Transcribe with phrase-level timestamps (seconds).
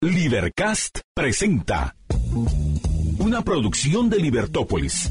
[0.00, 1.96] Libercast presenta
[3.18, 5.10] una producción de Libertópolis.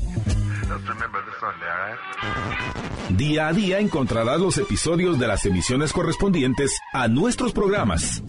[3.09, 8.23] Día a día encontrarás los episodios de las emisiones correspondientes a nuestros programas.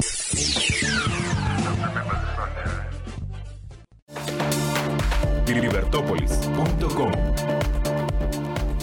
[5.47, 7.13] Libertópolis.com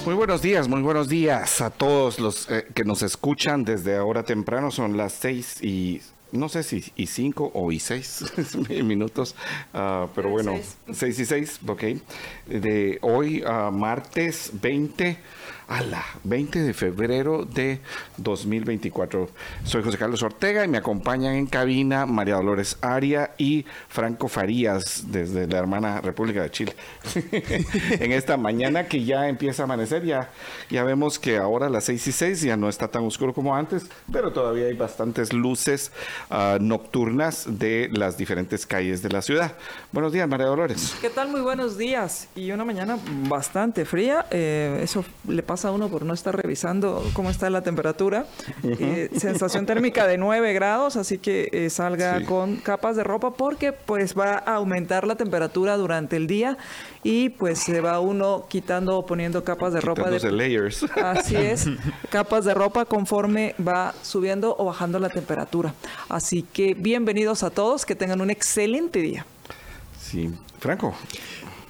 [0.06, 4.24] Muy buenos días, muy buenos días a todos los eh, que nos escuchan desde ahora
[4.24, 4.72] temprano.
[4.72, 6.02] Son las seis y
[6.32, 8.26] no sé si y cinco o y seis
[8.84, 9.36] minutos,
[9.74, 10.60] uh, pero bueno,
[10.92, 11.20] seis.
[11.20, 11.84] y seis, ok.
[12.48, 15.18] De hoy, uh, martes 20
[15.68, 17.80] a la 20 de febrero de
[18.18, 19.30] 2024.
[19.64, 25.06] Soy José Carlos Ortega y me acompañan en cabina María Dolores Aria y Franco Farías
[25.08, 26.76] desde la hermana República de Chile.
[27.32, 30.30] en esta mañana que ya empieza a amanecer, ya,
[30.70, 33.56] ya vemos que ahora a las 6 y 6 ya no está tan oscuro como
[33.56, 35.92] antes, pero todavía hay bastantes luces
[36.30, 39.54] uh, nocturnas de las diferentes calles de la ciudad.
[39.92, 40.96] Buenos días, María Dolores.
[41.02, 41.30] ¿Qué tal?
[41.30, 42.28] Muy buenos días.
[42.36, 44.26] Y una mañana bastante fría.
[44.30, 48.26] Eh, eso le pasa a uno por no estar revisando cómo está la temperatura.
[48.64, 53.72] Eh, sensación térmica de 9 grados, así que eh, salga con capas de ropa porque
[53.72, 56.58] pues va a aumentar la temperatura durante el día
[57.04, 60.10] y pues se va uno quitando o poniendo capas de ropa.
[60.10, 60.84] De layers.
[61.02, 61.70] Así es,
[62.10, 65.74] capas de ropa conforme va subiendo o bajando la temperatura.
[66.10, 69.26] Así que bienvenidos a todos, que tengan un excelente día.
[70.02, 70.96] Sí, Franco.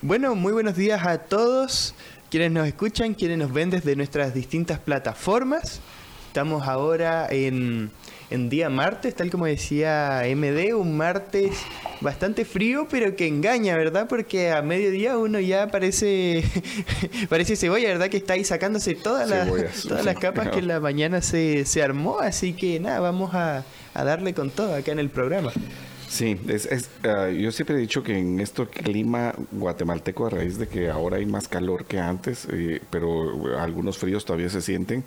[0.02, 1.96] Bueno, muy buenos días a todos
[2.36, 5.80] quienes nos escuchan, quienes nos ven desde nuestras distintas plataformas.
[6.28, 7.92] Estamos ahora en,
[8.30, 11.56] en día martes, tal como decía MD, un martes
[12.02, 14.08] bastante frío, pero que engaña, ¿verdad?
[14.10, 16.44] Porque a mediodía uno ya parece
[17.30, 18.10] parece cebolla, ¿verdad?
[18.10, 19.48] Que está ahí sacándose todas las,
[19.84, 22.20] todas las capas que en la mañana se, se armó.
[22.20, 23.64] Así que nada, vamos a,
[23.94, 25.54] a darle con todo acá en el programa.
[26.16, 30.58] Sí, es, es uh, yo siempre he dicho que en este clima guatemalteco, a raíz
[30.58, 35.04] de que ahora hay más calor que antes, eh, pero algunos fríos todavía se sienten,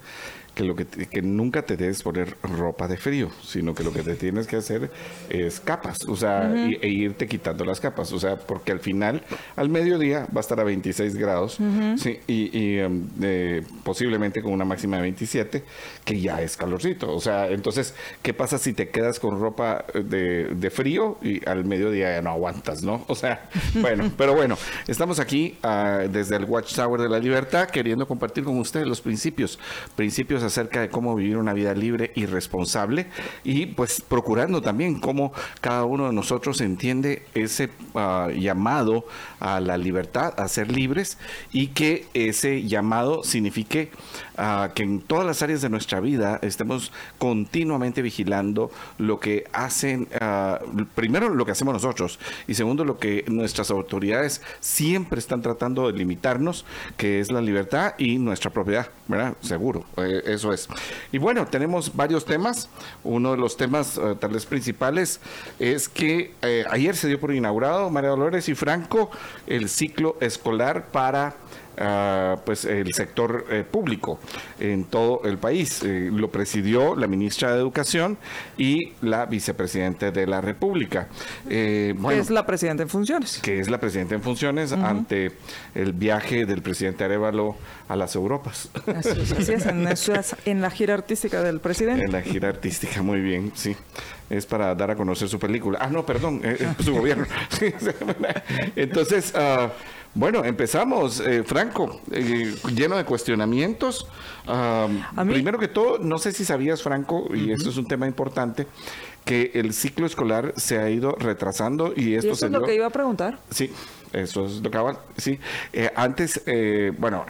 [0.59, 4.03] que lo que, que nunca te debes poner ropa de frío, sino que lo que
[4.03, 4.91] te tienes que hacer
[5.29, 6.79] es capas, o sea, uh -huh.
[6.83, 9.23] e irte quitando las capas, o sea, porque al final,
[9.55, 11.97] al mediodía va a estar a 26 grados, uh -huh.
[11.97, 15.63] sí, y, y um, eh, posiblemente con una máxima de 27,
[16.05, 20.47] que ya es calorcito, o sea, entonces, ¿qué pasa si te quedas con ropa de,
[20.57, 23.05] de frío y al mediodía ya no aguantas, ¿no?
[23.07, 24.59] O sea, bueno, pero bueno,
[24.89, 29.57] estamos aquí uh, desde el Watchtower de la Libertad queriendo compartir con ustedes los principios,
[29.95, 33.07] principios acerca de cómo vivir una vida libre y responsable
[33.45, 39.05] y pues procurando también cómo cada uno de nosotros entiende ese uh, llamado
[39.41, 41.19] a la libertad, a ser libres
[41.53, 43.91] y que ese llamado signifique
[44.39, 50.09] uh, que en todas las áreas de nuestra vida estemos continuamente vigilando lo que hacen,
[50.21, 55.91] uh, primero lo que hacemos nosotros y segundo lo que nuestras autoridades siempre están tratando
[55.91, 56.65] de limitarnos,
[56.97, 59.35] que es la libertad y nuestra propiedad, ¿verdad?
[59.41, 59.85] Seguro.
[59.97, 60.69] Eh, eso es.
[61.13, 62.69] Y bueno, tenemos varios temas.
[63.05, 65.21] Uno de los temas uh, tal vez principales
[65.59, 69.11] es que eh, ayer se dio por inaugurado, María Dolores y Franco,
[69.47, 71.37] el ciclo escolar para
[71.79, 74.19] Uh, pues el sector eh, público
[74.59, 75.81] en todo el país.
[75.85, 78.19] Eh, lo presidió la ministra de Educación
[78.57, 81.07] y la vicepresidenta de la República.
[81.49, 83.39] Eh, bueno, que es la presidenta en funciones.
[83.41, 84.87] Que es la presidenta en funciones uh -huh.
[84.87, 85.33] ante
[85.75, 87.55] el viaje del presidente Arevalo
[87.89, 88.71] a las Europas.
[88.87, 92.05] Así es, así es en, es en la gira artística del presidente.
[92.05, 93.77] En la gira artística, muy bien, sí
[94.31, 95.79] es para dar a conocer su película.
[95.81, 97.27] Ah, no, perdón, eh, su gobierno.
[98.77, 99.69] Entonces, uh,
[100.15, 104.07] bueno, empezamos, eh, Franco, eh, lleno de cuestionamientos.
[104.47, 107.57] Uh, primero que todo, no sé si sabías, Franco, y uh -huh.
[107.57, 108.67] esto es un tema importante,
[109.25, 112.63] que el ciclo escolar se ha ido retrasando y esto ¿Y eso se es lo
[112.63, 113.39] que iba a preguntar.
[113.51, 113.71] Sí,
[114.13, 115.39] eso es lo que va, sí.
[115.73, 117.27] Eh, antes, eh, bueno,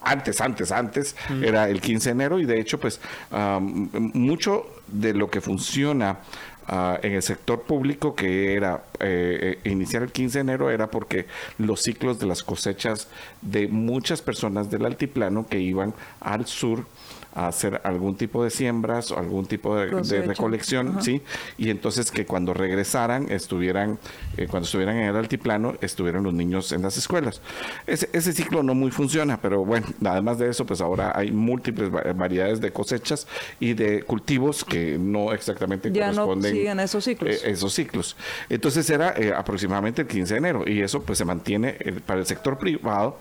[0.00, 1.44] antes, antes, antes, mm.
[1.44, 2.98] era el 15 de enero y de hecho, pues,
[3.30, 6.18] um, mucho de lo que funciona
[6.66, 11.26] Uh, en el sector público que era eh, iniciar el 15 de enero era porque
[11.58, 13.08] los ciclos de las cosechas
[13.42, 16.86] de muchas personas del altiplano que iban al sur
[17.34, 21.02] a hacer algún tipo de siembras o algún tipo de, de recolección, Ajá.
[21.02, 21.22] ¿sí?
[21.58, 23.98] Y entonces que cuando regresaran, estuvieran,
[24.36, 27.40] eh, cuando estuvieran en el altiplano, estuvieran los niños en las escuelas.
[27.86, 31.90] Ese, ese, ciclo no muy funciona, pero bueno, además de eso, pues ahora hay múltiples
[31.90, 33.26] variedades de cosechas
[33.58, 36.52] y de cultivos que no exactamente ya corresponden.
[36.52, 37.34] No siguen esos ciclos.
[37.34, 38.16] Eh, esos ciclos.
[38.48, 41.72] Entonces era eh, aproximadamente el 15 de enero y eso pues se mantiene
[42.06, 43.18] para el sector privado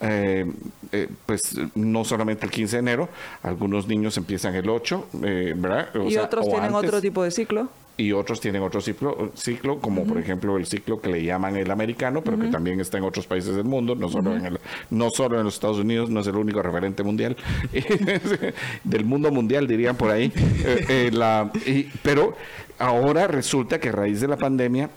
[0.00, 0.46] eh,
[0.92, 3.08] eh, pues no solamente el 15 de enero,
[3.42, 5.96] algunos niños empiezan el 8, eh, ¿verdad?
[5.96, 6.88] O y sea, otros tienen antes.
[6.88, 7.68] otro tipo de ciclo.
[7.96, 11.70] y otros tienen otro ciclo, ciclo como por ejemplo el ciclo que le llaman el
[11.70, 14.60] americano, pero que también está en otros países del mundo, no solo, en el,
[14.90, 17.36] no solo en los Estados Unidos, no es el único referente mundial,
[18.84, 20.32] del mundo mundial dirían por ahí.
[22.02, 22.36] Pero
[22.78, 24.90] ahora resulta que a raíz de la pandemia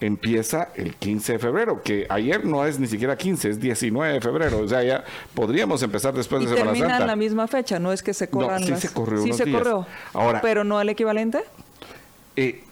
[0.00, 4.20] empieza el 15 de febrero, que ayer no es ni siquiera 15, es 19 de
[4.20, 4.58] febrero.
[4.60, 5.04] O sea, ya
[5.34, 8.62] podríamos empezar después de Semana termina en la misma fecha, no es que se corran
[8.64, 9.86] sí se corrió sí se corrió.
[10.12, 11.44] Ahora, pero no el equivalente.
[12.36, 12.62] Eh,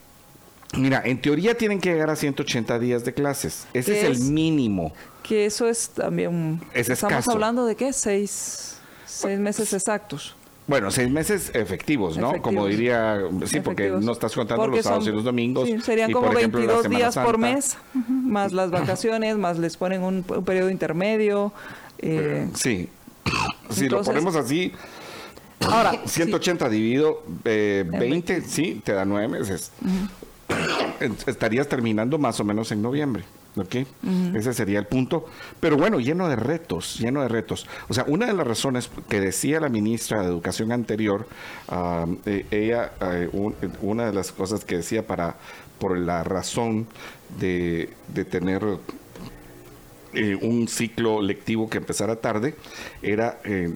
[0.73, 3.67] mira, en teoría tienen que llegar a 180 días de clases.
[3.73, 4.93] Ese es, el mínimo.
[5.23, 6.61] Que eso es también...
[6.73, 7.91] estamos hablando de qué?
[7.91, 10.35] Seis, seis meses exactos.
[10.67, 12.41] Bueno, seis meses efectivos, ¿no?
[12.41, 15.67] Como diría, sí, porque no estás contando los sábados y los domingos.
[15.67, 20.69] Sí, serían como 22 días por mes, más las vacaciones, más les ponen un, periodo
[20.69, 21.53] intermedio.
[21.99, 22.89] Eh, sí,
[23.69, 24.73] si lo ponemos así,
[25.61, 29.71] ahora 180 dividido eh, 20, sí, te da nueve meses.
[31.27, 33.23] Estarías terminando más o menos en noviembre.
[33.57, 33.75] ¿Ok?
[34.35, 35.25] Ese sería el punto.
[35.59, 37.67] Pero bueno, lleno de retos, lleno de retos.
[37.89, 41.27] O sea, una de las razones que decía la ministra de Educación anterior,
[42.25, 43.29] eh, ella, eh,
[43.81, 45.35] una de las cosas que decía para,
[45.79, 46.87] por la razón
[47.39, 48.63] de, de tener
[50.13, 52.55] eh, un ciclo lectivo que empezara tarde,
[53.01, 53.73] era eh,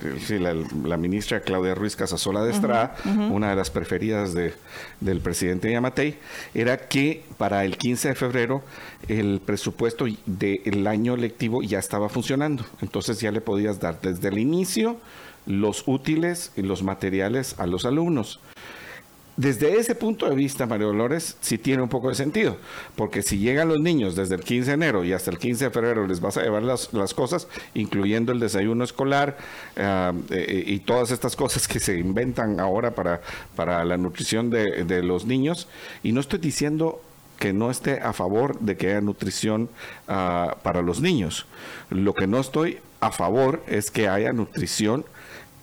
[0.84, 2.96] la, ministra Claudia Ruiz Casasola de Estrada,
[3.30, 4.54] una de las preferidas de,
[5.00, 6.18] del presidente Yamatei,
[6.54, 8.64] era que para el 15 de febrero
[9.08, 12.66] el presupuesto del año lectivo ya estaba funcionando.
[12.82, 14.98] Entonces ya le podías dar desde el inicio
[15.46, 18.40] los útiles y los materiales a los alumnos.
[19.42, 22.58] Desde ese punto de vista, Mario Dolores, sí tiene un poco de sentido,
[22.96, 25.72] porque si llegan los niños desde el 15 de enero y hasta el 15 de
[25.72, 29.38] febrero les vas a llevar las, las cosas, incluyendo el desayuno escolar
[29.78, 33.22] eh, y todas estas cosas que se inventan ahora para,
[33.56, 35.68] para la nutrición de, de los niños,
[36.04, 37.02] y no estoy diciendo
[37.40, 39.70] que no esté a favor de que haya nutrición
[40.08, 41.48] ah, para los niños.
[41.90, 45.04] Lo que no estoy a favor es que haya nutrición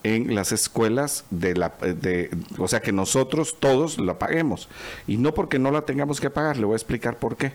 [0.03, 4.69] en las escuelas de la de, o sea que nosotros todos la paguemos.
[5.07, 7.53] Y no porque no la tengamos que pagar le voy a explicar por qué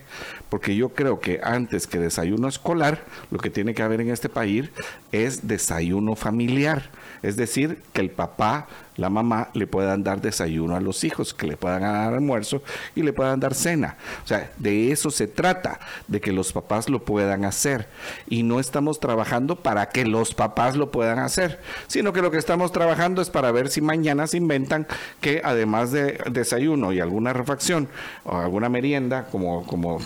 [0.54, 3.02] porque yo creo que antes que desayuno escolar
[3.32, 4.70] lo que tiene que haber en este país
[5.10, 6.90] es desayuno familiar
[7.24, 11.46] es decir que el papá la mamá le puedan dar desayuno a los hijos, que
[11.46, 12.62] le puedan dar almuerzo
[12.94, 13.96] y le puedan dar cena.
[14.24, 17.88] O sea, de eso se trata, de que los papás lo puedan hacer.
[18.28, 22.38] Y no estamos trabajando para que los papás lo puedan hacer, sino que lo que
[22.38, 24.86] estamos trabajando es para ver si mañana se inventan
[25.20, 27.88] que además de desayuno y alguna refacción
[28.24, 29.98] o alguna merienda, como, como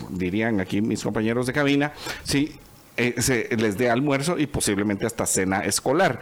[0.42, 1.92] aquí mis compañeros de cabina,
[2.24, 2.52] si
[2.96, 6.20] eh, se les dé almuerzo y posiblemente hasta cena escolar.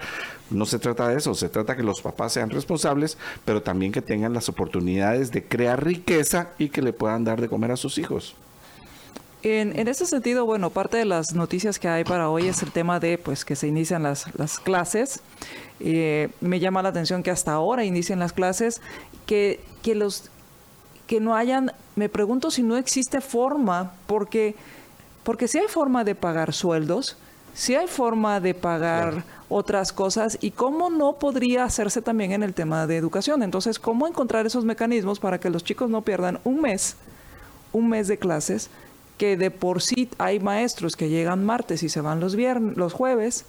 [0.50, 4.02] No se trata de eso, se trata que los papás sean responsables, pero también que
[4.02, 7.98] tengan las oportunidades de crear riqueza y que le puedan dar de comer a sus
[7.98, 8.34] hijos.
[9.42, 12.72] En, en ese sentido, bueno, parte de las noticias que hay para hoy es el
[12.72, 15.20] tema de pues que se inician las, las clases.
[15.80, 18.80] Eh, me llama la atención que hasta ahora inician las clases,
[19.26, 20.30] que, que los
[21.06, 24.55] que no hayan, me pregunto si no existe forma, porque,
[25.23, 27.17] porque si hay forma de pagar sueldos,
[27.55, 32.53] si hay forma de pagar otras cosas y cómo no podría hacerse también en el
[32.53, 33.43] tema de educación.
[33.43, 36.97] Entonces, ¿cómo encontrar esos mecanismos para que los chicos no pierdan un mes,
[37.73, 38.69] un mes de clases,
[39.17, 42.93] que de por sí hay maestros que llegan martes y se van los viernes, los
[42.93, 43.46] jueves,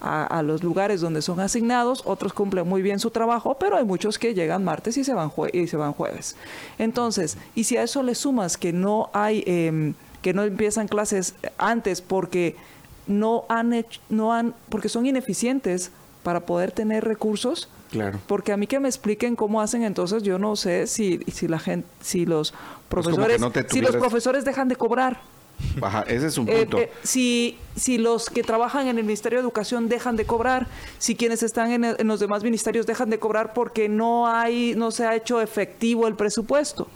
[0.00, 4.18] a, los lugares donde son asignados, otros cumplen muy bien su trabajo, pero hay muchos
[4.18, 6.36] que llegan martes y se van, y se van jueves.
[6.78, 11.34] Entonces, y si a eso le sumas que no hay, em, que no empiezan clases
[11.58, 12.56] antes porque
[13.06, 15.90] no han hecho, no han, porque son ineficientes
[16.22, 17.68] para poder tener recursos.
[17.90, 18.18] Claro.
[18.26, 21.60] Porque a mí que me expliquen cómo hacen, entonces yo no sé si, si la
[21.60, 22.52] gente, si los
[22.88, 25.20] profesores, si los profesores dejan de cobrar.
[25.80, 26.78] Ajá, ese es un eh, punto.
[26.78, 30.66] Eh, si, si los que trabajan en el Ministerio de Educación dejan de cobrar,
[30.98, 35.06] si quienes están en, los demás ministerios dejan de cobrar porque no hay, no se
[35.06, 36.88] ha hecho efectivo el presupuesto.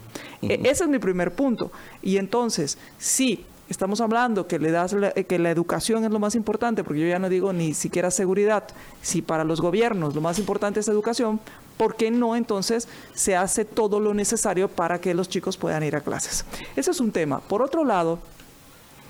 [0.42, 1.70] E, ese es mi primer punto.
[2.02, 6.34] Y entonces, sí, estamos hablando que le das eh, que la educación es lo más
[6.34, 8.64] importante, porque yo ya no digo ni siquiera seguridad,
[9.02, 11.40] si para los gobiernos lo más importante es educación,
[11.76, 15.96] ¿por qué no entonces se hace todo lo necesario para que los chicos puedan ir
[15.96, 16.44] a clases?
[16.76, 17.40] Ese es un tema.
[17.40, 18.18] Por otro lado,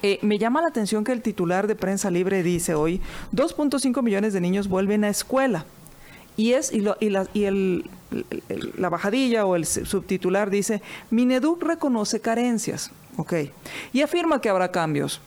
[0.02, 3.00] eh, me llama la atención que el titular de Prensa Libre dice hoy,
[3.32, 5.64] 2.5 millones de niños vuelven a escuela.
[6.36, 7.90] Y es y, y, la, y el,
[8.76, 12.90] la bajadilla o el subtitular dice, Mineduc reconoce carencias.
[13.16, 13.34] Ok.
[13.92, 15.20] Y afirma que habrá cambios.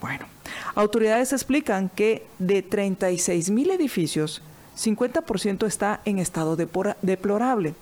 [0.00, 0.26] Bueno,
[0.74, 4.42] autoridades explican que de 36 mil edificios,
[4.78, 7.74] 50% está en estado deplorable.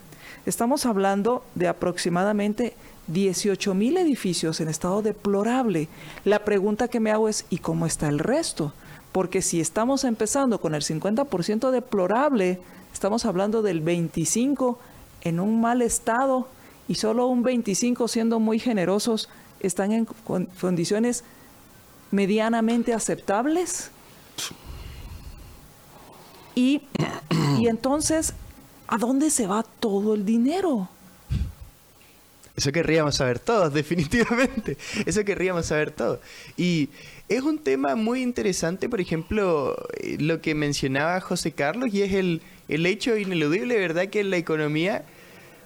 [0.46, 2.74] Estamos hablando de aproximadamente
[3.08, 5.88] 18 mil edificios en estado deplorable.
[6.24, 8.72] La pregunta que me hago es, ¿y cómo está el resto?
[9.12, 12.60] Porque si estamos empezando con el 50% deplorable,
[12.92, 14.76] estamos hablando del 25%
[15.22, 16.46] en un mal estado
[16.86, 19.28] y solo un 25% siendo muy generosos
[19.60, 20.04] están en
[20.60, 21.24] condiciones
[22.10, 23.90] medianamente aceptables.
[26.54, 26.82] Y,
[27.58, 28.34] y entonces,
[28.86, 30.88] ¿a dónde se va todo el dinero?
[32.58, 34.76] Eso querríamos saber todos, definitivamente.
[35.06, 36.18] Eso querríamos saber todos.
[36.56, 36.88] Y
[37.28, 42.14] es un tema muy interesante, por ejemplo, eh, lo que mencionaba José Carlos, y es
[42.14, 44.08] el, el hecho ineludible, ¿verdad?
[44.08, 45.04] Que en la economía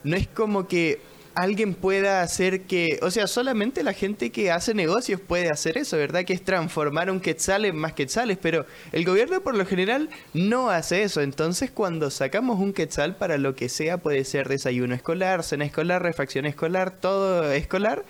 [0.04, 1.00] no es como que
[1.34, 5.96] alguien pueda hacer que, o sea, solamente la gente que hace negocios puede hacer eso,
[5.96, 6.24] ¿verdad?
[6.24, 10.70] Que es transformar un quetzal en más quetzales, pero el gobierno por lo general no
[10.70, 11.20] hace eso.
[11.20, 16.02] Entonces, cuando sacamos un quetzal para lo que sea, puede ser desayuno escolar, cena escolar,
[16.02, 18.04] refacción escolar, todo escolar,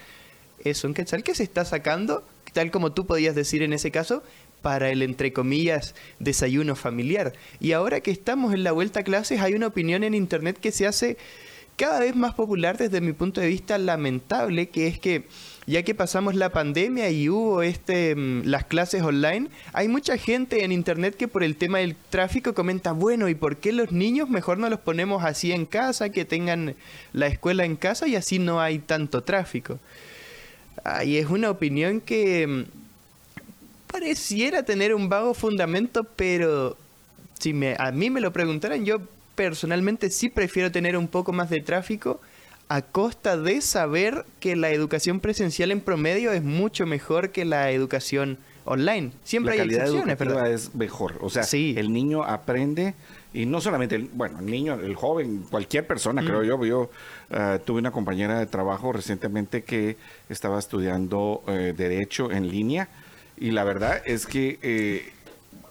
[0.64, 4.22] es un quetzal que se está sacando, tal como tú podías decir en ese caso,
[4.62, 7.32] para el, entre comillas, desayuno familiar.
[7.60, 10.70] Y ahora que estamos en la vuelta a clases, hay una opinión en Internet que
[10.70, 11.16] se hace
[11.76, 15.26] cada vez más popular desde mi punto de vista lamentable, que es que
[15.66, 20.64] ya que pasamos la pandemia y hubo este mm, las clases online, hay mucha gente
[20.64, 24.28] en internet que por el tema del tráfico comenta, bueno, ¿y por qué los niños
[24.28, 26.74] mejor no los ponemos así en casa, que tengan
[27.12, 29.78] la escuela en casa y así no hay tanto tráfico?
[31.04, 32.64] Y es una opinión que mm,
[33.86, 36.76] pareciera tener un vago fundamento, pero
[37.38, 39.00] si me, a mí me lo preguntaran, yo
[39.42, 42.20] personalmente sí prefiero tener un poco más de tráfico
[42.68, 47.70] a costa de saber que la educación presencial en promedio es mucho mejor que la
[47.70, 49.10] educación online.
[49.24, 51.18] Siempre la hay excepciones, pero es mejor.
[51.20, 51.74] O sea, Sí.
[51.76, 52.94] el niño aprende
[53.34, 56.64] y no solamente, el, bueno, el niño, el joven, cualquier persona, creo yo.
[56.64, 56.90] Yo
[57.30, 59.96] eh, tuve una compañera de trabajo recientemente que
[60.28, 62.88] estaba estudiando eh, derecho en línea
[63.36, 65.12] y la verdad es que eh,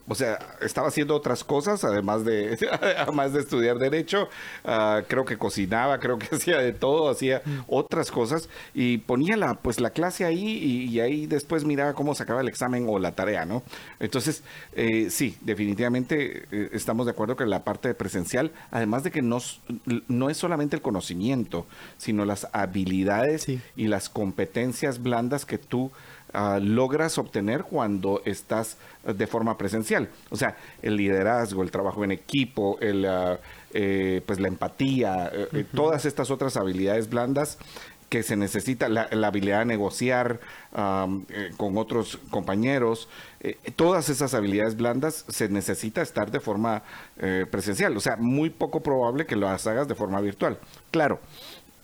[0.08, 2.58] o sea, estaba haciendo otras cosas, además de,
[2.98, 4.28] además de estudiar Derecho.
[4.66, 8.50] Ah, creo que cocinaba, creo que hacía de todo, hacía otras cosas.
[8.74, 12.48] Y ponía la, pues, la clase ahí y, y ahí después miraba cómo sacaba el
[12.48, 13.64] examen o la tarea, ¿no?
[14.00, 14.44] Entonces,
[14.74, 19.40] eh, sí, definitivamente eh, estamos de acuerdo que la parte presencial, además de que no,
[20.08, 21.66] no es solamente el conocimiento,
[21.98, 23.60] sino las habilidades Sí.
[23.76, 25.92] y las competencias blandas que tú
[26.34, 30.10] ah, logras obtener cuando estás eh, de forma presencial.
[30.30, 33.40] O sea, el liderazgo, el trabajo en equipo, el, ah,
[33.74, 37.58] eh, pues la empatía, eh, eh, todas estas otras habilidades blandas
[38.12, 40.42] que se necesita, la, la habilidad de negociar
[40.74, 43.08] eh, con otros compañeros,
[43.40, 46.84] eh, todas esas habilidades blandas se necesita estar de forma
[47.18, 47.96] eh, presencial.
[47.96, 50.60] O sea, muy poco probable que las hagas de forma virtual.
[50.92, 51.22] Claro,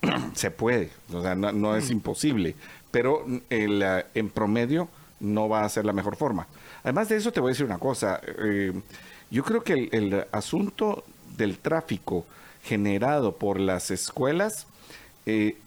[0.33, 2.55] se puede, o sea, no, no es imposible,
[2.91, 4.87] pero el, eh, en promedio
[5.19, 6.47] no va a ser la mejor forma.
[6.83, 8.21] Además de eso, te voy a decir una cosa.
[8.23, 8.73] eh,
[9.29, 11.03] yo creo que el, asunto
[11.35, 12.25] del tráfico
[12.63, 14.67] generado por las escuelas,
[15.25, 15.57] eh,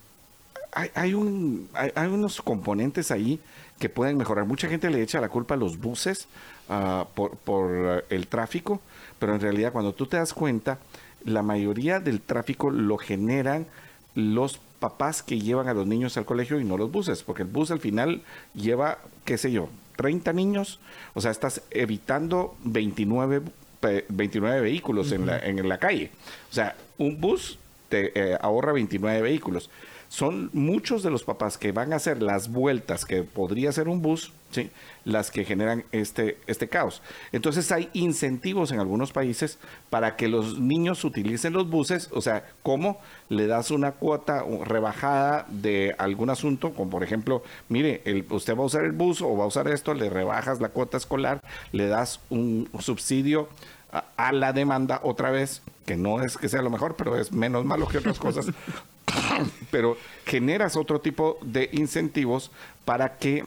[0.73, 3.41] hay, hay un, hay, unos componentes ahí
[3.79, 4.47] que pueden mejorar.
[4.47, 6.27] Mucha gente le echa la culpa a los buses
[6.69, 8.81] ah, por, por, el tráfico,
[9.19, 10.79] pero en realidad cuando tú te das cuenta,
[11.25, 13.67] la mayoría del tráfico lo generan
[14.15, 17.49] los papás que llevan a los niños al colegio y no los buses, porque el
[17.49, 18.23] bus al final
[18.55, 20.81] lleva, qué sé yo, 30 niños,
[21.15, 23.43] o sea, estás evitando 29,
[23.81, 26.11] pe- 29 vehículos en, la, en la calle.
[26.51, 27.59] O sea, un bus
[27.91, 29.69] te eh, ahorra 29 vehículos.
[30.11, 34.03] Son muchos de los papás que van a hacer las vueltas que podría ser un
[34.03, 34.69] bus, ¿sí?
[35.05, 37.01] las que generan este, este caos.
[37.31, 42.45] Entonces hay incentivos en algunos países para que los niños utilicen los buses, o sea,
[42.65, 46.73] ¿cómo le das una cuota rebajada de algún asunto?
[46.73, 49.69] Como por ejemplo, mire, el, usted va a usar el bus o va a usar
[49.69, 51.41] esto, le rebajas la cuota escolar,
[51.71, 53.49] le das un subsidio
[53.93, 57.31] a, a la demanda otra vez, que no es que sea lo mejor, pero es
[57.31, 58.47] menos malo que otras cosas.
[59.71, 62.51] pero generas otro tipo de incentivos
[62.85, 63.45] para que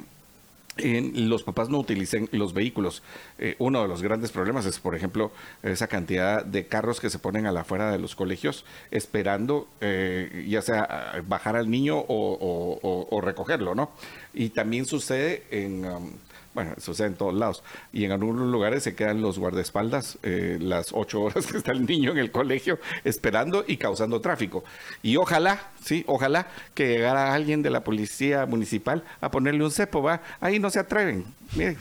[0.78, 3.04] en- los papás no utilicen los vehículos.
[3.38, 5.32] Eh, uno de los grandes problemas es, por ejemplo,
[5.62, 10.46] esa cantidad de carros que se ponen a la afuera de los colegios esperando eh,
[10.50, 13.92] ya sea bajar al niño o recogerlo, ¿no?
[14.34, 15.86] Y también sucede en...
[15.86, 16.12] um,
[16.54, 17.64] bueno, sucede en todos lados.
[17.92, 21.86] Y en algunos lugares se quedan los guardaespaldas eh, las ocho horas que está el
[21.86, 24.64] niño en el colegio esperando y causando tráfico.
[25.02, 30.02] Y ojalá, sí, ojalá que llegara alguien de la policía municipal a ponerle un cepo,
[30.04, 30.22] va.
[30.40, 31.26] Ahí no se atreven.
[31.56, 31.78] Miren,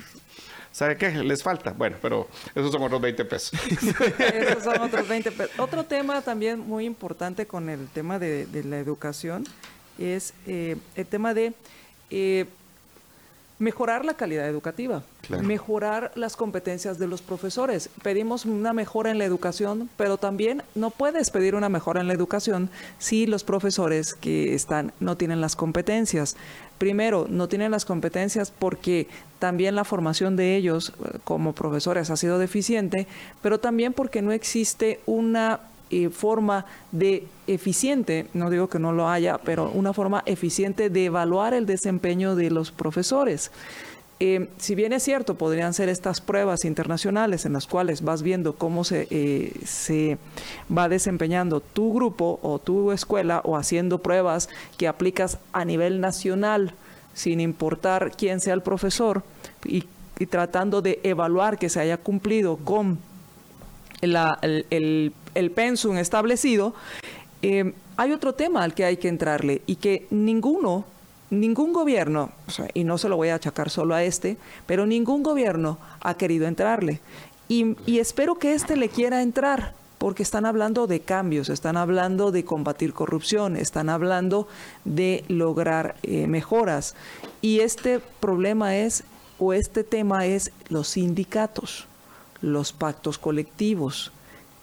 [0.73, 1.11] ¿sabe qué?
[1.11, 1.73] Les falta.
[1.73, 3.53] Bueno, pero esos son otros 20 pesos.
[4.19, 8.65] Esos son otros 20 pe- Otro tema también muy importante con el tema de, de
[8.65, 9.45] la educación
[9.99, 11.53] es el tema de
[13.63, 15.05] mejorar la calidad educativa,
[15.41, 17.91] mejorar las competencias de los profesores.
[18.03, 22.13] Pedimos una mejora en la educación, pero también no puedes pedir una mejora en la
[22.13, 26.37] educación si los profesores que están no tienen las competencias.
[26.79, 29.07] Primero, no tienen las competencias porque
[29.39, 33.07] también la formación de ellos eh, como profesores ha sido deficiente,
[33.43, 35.61] pero también porque no existe una
[35.93, 41.05] eh, forma de eficiente, no digo que no lo haya, pero una forma eficiente de
[41.05, 43.51] evaluar el desempeño de los profesores.
[44.19, 48.55] Eh, si bien es cierto, podrían ser estas pruebas internacionales en las cuales vas viendo
[48.55, 50.17] cómo se, eh, se
[50.75, 56.73] va desempeñando tu grupo o tu escuela o haciendo pruebas que aplicas a nivel nacional
[57.13, 59.25] sin importar quién sea el profesor
[59.65, 59.85] y,
[60.31, 62.99] tratando de evaluar que se haya cumplido con
[64.01, 64.17] el
[64.71, 65.13] el
[65.51, 66.75] pensum establecido,
[67.43, 70.85] eh, hay otro tema al que hay que entrarle y que ninguno,
[71.31, 72.31] ningún gobierno,
[72.73, 74.37] y no se lo voy a achacar solo a este,
[74.67, 77.01] pero ningún gobierno ha querido entrarle.
[77.49, 82.45] Y, espero que este le quiera entrar, porque están hablando de cambios, están hablando de
[82.45, 84.49] combatir corrupción, están hablando
[84.85, 86.95] de lograr eh, mejoras.
[87.43, 89.05] Y este problema es,
[89.39, 91.87] o este tema es los sindicatos,
[92.41, 94.13] los pactos colectivos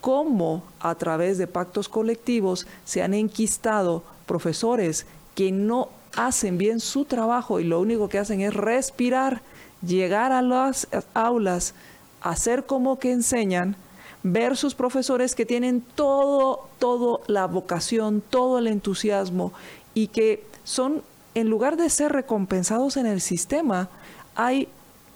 [0.02, 7.06] cómo a través de pactos colectivos se han enquistado profesores que no hacen bien su
[7.06, 9.42] trabajo y lo único que hacen es respirar,
[9.86, 11.74] llegar a las aulas,
[12.22, 13.76] hacer como que enseñan,
[14.24, 19.54] ver sus profesores que tienen todo, todo la vocación, todo el entusiasmo
[19.94, 21.02] y que son,
[21.36, 23.90] en lugar de ser recompensados en el sistema,
[24.36, 24.68] hay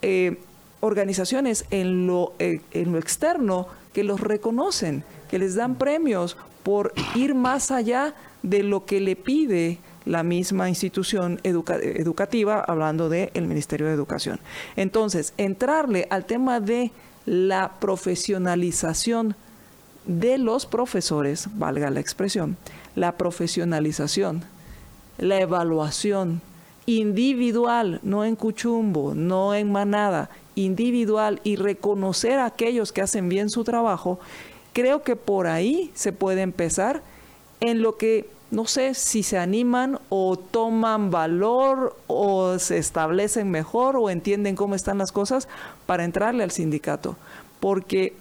[0.01, 0.39] eh,
[0.79, 6.93] organizaciones en lo, eh, en lo externo que los reconocen, que les dan premios por
[7.15, 13.87] ir más allá de lo que le pide la misma institución educativa, hablando del Ministerio
[13.87, 14.39] de Educación.
[14.75, 16.91] Entonces, entrarle al tema de
[17.25, 19.35] la profesionalización
[20.05, 22.57] de los profesores, valga la expresión,
[22.95, 24.43] la profesionalización,
[25.17, 26.41] la evaluación
[26.85, 33.49] individual, no en cuchumbo, no en manada, individual y reconocer a aquellos que hacen bien
[33.49, 34.19] su trabajo,
[34.73, 37.01] creo que por ahí se puede empezar
[37.59, 43.95] en lo que no sé si se animan o toman valor o se establecen mejor
[43.97, 45.47] o entienden cómo están las cosas
[45.87, 47.15] para entrarle al sindicato.
[47.59, 48.13] Porque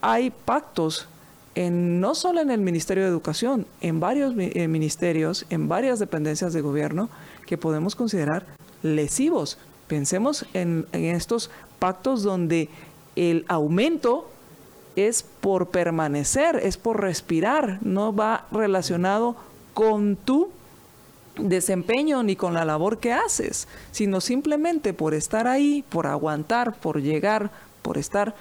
[0.00, 1.08] hay pactos
[1.54, 6.52] en, no solo en el Ministerio de Educación, en varios eh, ministerios, en varias dependencias
[6.52, 7.08] de gobierno
[7.46, 8.44] que podemos considerar
[8.82, 9.58] lesivos.
[9.88, 12.68] Pensemos en, estos pactos donde
[13.16, 14.30] el aumento
[14.96, 19.34] es por permanecer, es por respirar, no va relacionado
[19.72, 20.50] con tu
[21.38, 27.00] desempeño ni con la labor que haces, sino simplemente por estar ahí, por aguantar, por
[27.00, 28.34] llegar, por estar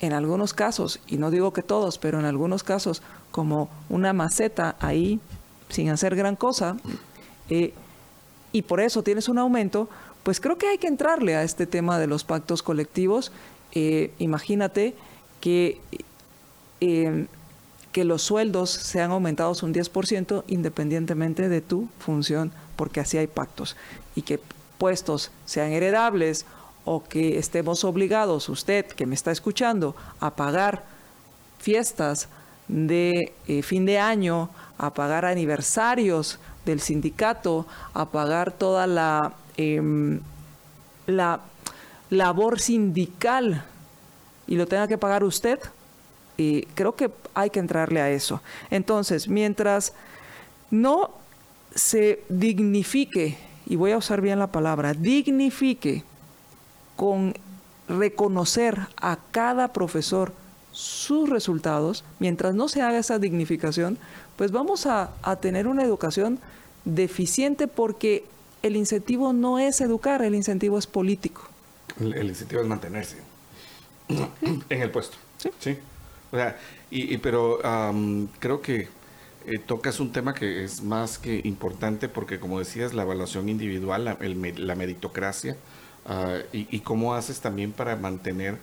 [0.00, 4.76] en algunos casos, y no digo que todos, pero en algunos casos como una maceta
[4.80, 5.20] ahí
[5.70, 6.76] sin hacer gran cosa,
[7.48, 7.72] eh,
[8.52, 9.88] y por eso tienes un aumento,
[10.26, 13.30] pues creo que hay que entrarle a este tema de los pactos colectivos.
[13.70, 14.96] Eh, imagínate
[15.40, 15.80] que,
[16.80, 17.26] eh,
[17.92, 23.76] que los sueldos sean aumentados un 10% independientemente de tu función, porque así hay pactos.
[24.16, 24.40] Y que
[24.78, 26.44] puestos sean heredables
[26.84, 30.86] o que estemos obligados, usted que me está escuchando, a pagar
[31.60, 32.28] fiestas
[32.66, 40.20] de eh, fin de año, a pagar aniversarios del sindicato, a pagar toda la Em,
[41.06, 41.40] la
[42.10, 43.64] labor sindical
[44.46, 45.58] y lo tenga que pagar usted,
[46.36, 48.42] y creo que hay que entrarle a eso.
[48.70, 49.94] Entonces, mientras
[50.70, 51.10] no
[51.74, 56.04] se dignifique, y voy a usar bien la palabra, dignifique
[56.94, 57.34] con
[57.88, 60.32] reconocer a cada profesor
[60.72, 63.96] sus resultados, mientras no se haga esa dignificación,
[64.36, 66.38] pues vamos a tener una educación
[66.84, 68.24] deficiente porque
[68.62, 71.42] el incentivo no es educar, el incentivo es político.
[72.00, 73.16] El, incentivo es mantenerse
[74.08, 75.16] en el puesto.
[75.58, 75.78] Sí.
[76.32, 76.58] O sea,
[76.90, 77.58] y, pero
[78.38, 78.88] creo que
[79.46, 84.04] eh, tocas un tema que es más que importante porque, como decías, la evaluación individual,
[84.04, 85.56] la, la meritocracia,
[86.04, 88.58] ah, y, cómo haces también para mantener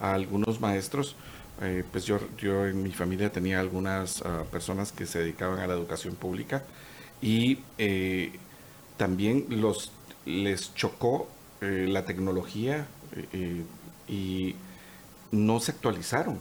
[0.00, 1.16] a algunos maestros.
[1.60, 5.66] Eh, pues yo, yo en mi familia tenía algunas ah, personas que se dedicaban a
[5.66, 6.62] la educación pública
[7.20, 8.38] y eh,
[8.98, 9.92] también los,
[10.26, 11.28] les chocó
[11.62, 12.86] eh, la tecnología
[13.32, 13.64] eh,
[14.06, 14.54] y
[15.32, 16.38] no se actualizaron.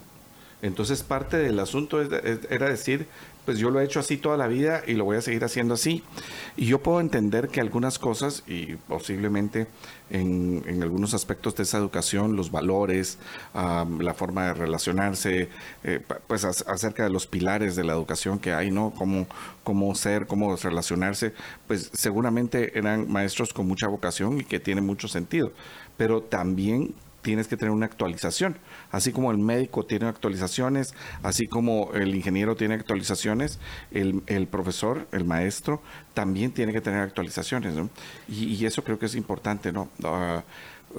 [0.61, 3.07] Entonces parte del asunto era decir,
[3.47, 5.75] pues yo lo he hecho así toda la vida y lo voy a seguir haciendo
[5.75, 6.03] así.
[6.57, 9.67] Y yo puedo entender que algunas cosas, y posiblemente
[10.09, 13.19] en, algunos aspectos de esa educación, los valores,
[13.53, 15.47] la forma de relacionarse,
[15.85, 18.91] eh, pues acerca de los pilares de la educación que hay, ¿no?
[18.97, 19.27] Cómo,
[19.63, 21.31] cómo ser, cómo relacionarse,
[21.67, 25.53] pues seguramente eran maestros con mucha vocación y que tiene mucho sentido.
[25.95, 28.57] Pero también tienes que tener una actualización.
[28.91, 33.59] Así como el médico tiene actualizaciones, así como el ingeniero tiene actualizaciones,
[33.91, 35.81] el, el profesor, el maestro,
[36.13, 37.75] también tiene que tener actualizaciones.
[38.27, 39.89] Y, eso creo que es importante, ¿no?
[40.03, 40.43] Ah,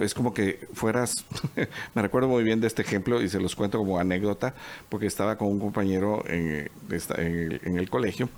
[0.00, 1.24] es como que fueras,
[1.94, 4.54] me recuerdo muy bien de este ejemplo y se los cuento como anécdota,
[4.88, 8.28] porque estaba con un compañero en, en, el, colegio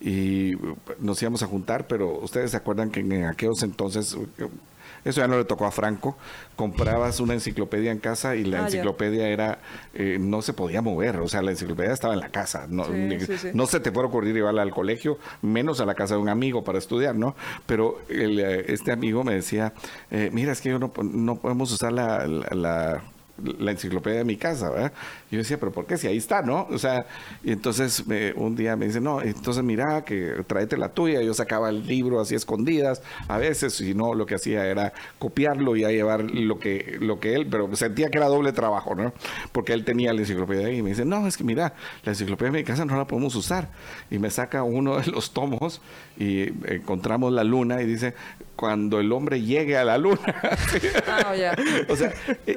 [0.00, 0.52] y
[0.98, 4.16] nos íbamos a juntar, pero ustedes se acuerdan que en aquellos entonces
[5.04, 6.16] eso ya no le tocó a Franco.
[6.56, 9.58] Comprabas una enciclopedia en casa y la ah, enciclopedia era,
[9.94, 12.66] eh, no se podía mover, o sea, la enciclopedia estaba en la casa.
[12.68, 12.86] No,
[13.54, 16.62] no se te puede ocurrir llevarla al colegio, menos a la casa de un amigo
[16.62, 17.34] para estudiar, ¿no?
[17.66, 19.72] Pero eh, este amigo me decía,
[20.10, 23.02] eh, mira, es que yo no, no podemos usar la, la la
[23.70, 24.92] enciclopedia de mi casa, ¿verdad?
[25.30, 25.96] Yo decía, pero ¿por qué?
[25.96, 26.66] Si ahí está, ¿no?
[26.70, 27.06] O sea,
[27.42, 28.04] y entonces
[28.36, 31.22] un día me dice, no, entonces mira, que tráete la tuya.
[31.22, 35.76] Yo sacaba el libro así escondidas, a veces, si no, lo que hacía era copiarlo
[35.76, 39.12] y a llevar lo que, lo que él, pero sentía que era doble trabajo, ¿no?
[39.52, 41.74] Porque él tenía la enciclopedia ahí y me dice, no, es que mira,
[42.04, 43.70] la enciclopedia de mi casa no la podemos usar.
[44.10, 45.80] Y me saca uno de los tomos
[46.20, 48.14] y encontramos la luna y dice,
[48.60, 50.20] cuando el hombre llegue a la luna.
[51.06, 51.34] Ah,
[51.88, 52.12] o sea,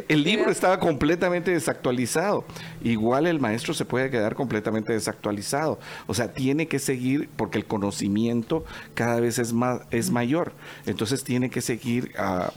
[0.08, 2.46] el libro estaba completamente desactualizado.
[2.84, 5.80] Igual el maestro se puede quedar completamente desactualizado.
[6.08, 10.52] O sea, tiene que seguir porque el conocimiento cada vez es más es mayor.
[10.86, 12.52] Entonces tiene que seguir a,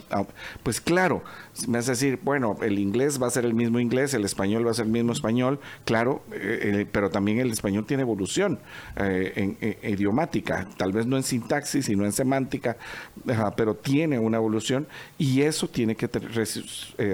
[0.63, 1.23] pues claro,
[1.67, 4.71] me hace decir, bueno, el inglés va a ser el mismo inglés, el español va
[4.71, 8.59] a ser el mismo español, claro, eh, eh, pero también el español tiene evolución
[8.95, 12.77] eh, en, idiomática, tal vez no en sintaxis, sino en semántica,
[13.55, 16.07] pero tiene una evolución y eso tiene que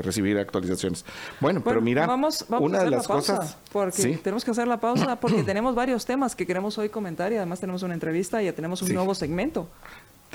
[0.02, 1.06] recibir actualizaciones.
[1.40, 3.58] Bueno, pero mira, vamos, una de las cosas...
[3.72, 7.38] Porque tenemos que hacer la pausa porque tenemos varios temas que queremos hoy comentar y
[7.38, 9.68] además tenemos una entrevista y ya tenemos un nuevo segmento.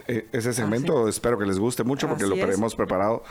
[0.06, 1.08] Eh, ese segmento.
[1.08, 3.22] espero que les guste mucho porque lo hemos preparado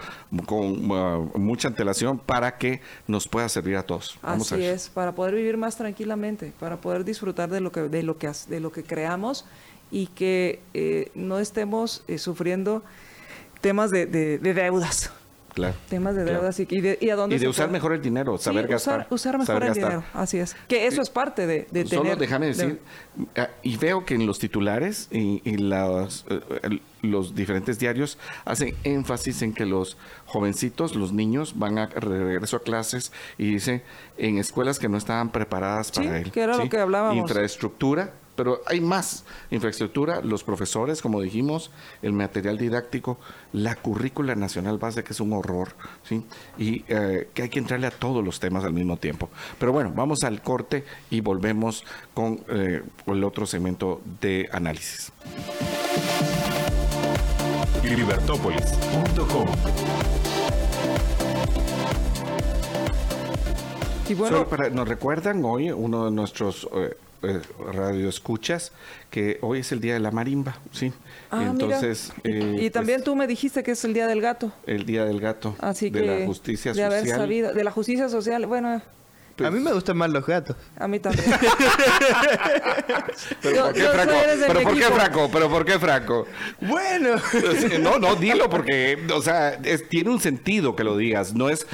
[0.46, 4.18] con uh, mucha antelación para que nos pueda servir a todos.
[4.22, 8.18] Así es, para poder vivir más tranquilamente, para poder disfrutar de lo que de lo
[8.18, 9.46] que de lo que creamos
[9.92, 12.84] y que eh, no estemos eh, sufriendo
[13.62, 15.12] temas de, de deudas
[15.90, 18.68] Temas de deudas y, de, y, a dónde y de usar mejor el dinero, saber
[18.68, 19.08] gastar.
[19.10, 20.56] Usar mejor el dinero, así es.
[20.68, 22.80] Que eso es parte de, de Solo déjame decir,
[23.36, 29.42] ah, y veo que en los titulares y, los, eh, los diferentes diarios hacen énfasis
[29.42, 33.82] en que los jovencitos, los niños, van a regreso a clases y dicen
[34.18, 36.32] en escuelas que no estaban preparadas para él.
[36.32, 37.18] que era lo que hablábamos.
[37.18, 41.72] Infraestructura pero hay más infraestructura, los profesores, como dijimos,
[42.02, 43.18] el material didáctico,
[43.52, 45.70] la currícula nacional base, que es un horror,
[46.04, 46.24] ¿sí?
[46.58, 49.30] y eh, que hay que entrarle a todos los temas al mismo tiempo.
[49.60, 55.12] Pero bueno, vamos al corte y volvemos con eh, el otro segmento de análisis.
[57.84, 59.48] Libertópolis.com
[64.10, 67.42] y bueno, nos recuerdan hoy uno de nuestros eh, eh,
[67.74, 68.72] radio escuchas
[69.10, 70.94] que hoy es el día de la marimba, sí.
[71.32, 74.52] Ah, Entonces eh, y, también pues, tú me dijiste que es el día del gato.
[74.68, 75.56] El día del gato.
[75.60, 77.20] Así de la justicia de social.
[77.20, 78.46] sabido, de la justicia social.
[78.46, 78.82] Bueno.
[79.40, 80.56] a mí me gustan más los gatos.
[80.78, 81.26] A mí también.
[83.42, 84.14] ¿Pero, por qué, Franco?
[84.48, 85.30] ¿Pero por qué, Franco?
[85.34, 86.28] ¿Pero por qué, Franco?
[86.62, 87.16] Bueno.
[87.80, 91.34] No, no, dilo porque, o sea, tiene un sentido que lo digas.
[91.34, 91.66] No es,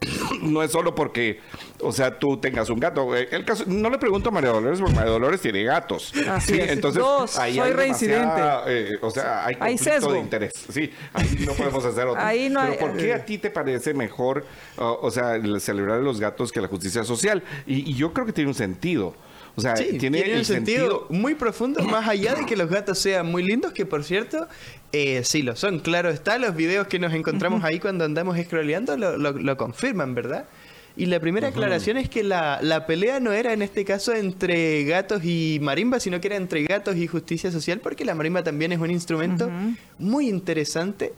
[0.42, 1.40] no es solo porque
[1.80, 3.16] o sea, tú tengas un gato.
[3.16, 6.12] Eh, el caso, no le pregunto a María Dolores porque María Dolores tiene gatos.
[6.28, 6.70] Así es.
[6.70, 7.02] Entonces,
[7.38, 8.42] ahí soy hay reincidente.
[8.66, 10.52] Eh, o sea, hay conflicto de interés.
[10.68, 12.20] Sí, ahí no podemos hacer otro.
[12.20, 14.44] Ahí no Pero ¿por qué a ti te parece mejor,
[14.76, 17.42] o sea, celebrar a los gatos que la justicia social?
[17.66, 19.14] Y, yo creo que tiene un sentido.
[19.58, 23.42] O sea, tiene, un sentido, muy profundo, más allá de que los gatos sean muy
[23.42, 24.46] lindos, que por cierto,
[24.92, 25.80] eh, sí lo son.
[25.80, 30.46] Claro está, los videos que nos encontramos ahí cuando andamos scrolleando lo, lo confirman, ¿verdad?
[30.96, 34.84] Y la primera aclaración es que la, la, pelea no era en este caso entre
[34.84, 38.72] gatos y marimba, sino que era entre gatos y justicia social, porque la marimba también
[38.72, 39.50] es un instrumento
[39.98, 41.12] muy interesante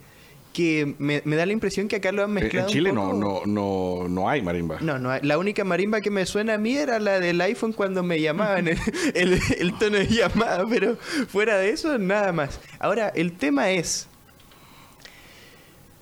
[0.53, 2.67] que me, da la impresión que acá lo han mezclado.
[2.67, 4.79] En Chile no, no, no, no hay marimba.
[4.81, 8.03] No, no La única marimba que me suena a mí era la del iPhone cuando
[8.03, 8.79] me llamaban, el,
[9.15, 12.61] el, el tono de llamada, pero fuera de eso, nada más.
[12.79, 14.09] Ahora, el tema es.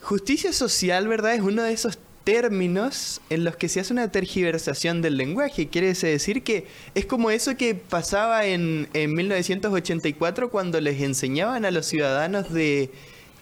[0.00, 1.34] Justicia social, ¿verdad?
[1.34, 5.68] Es uno de esos términos en los que se hace una tergiversación del lenguaje.
[5.68, 11.70] Quiere decir que es como eso que pasaba en, en 1984 cuando les enseñaban a
[11.70, 12.90] los ciudadanos de,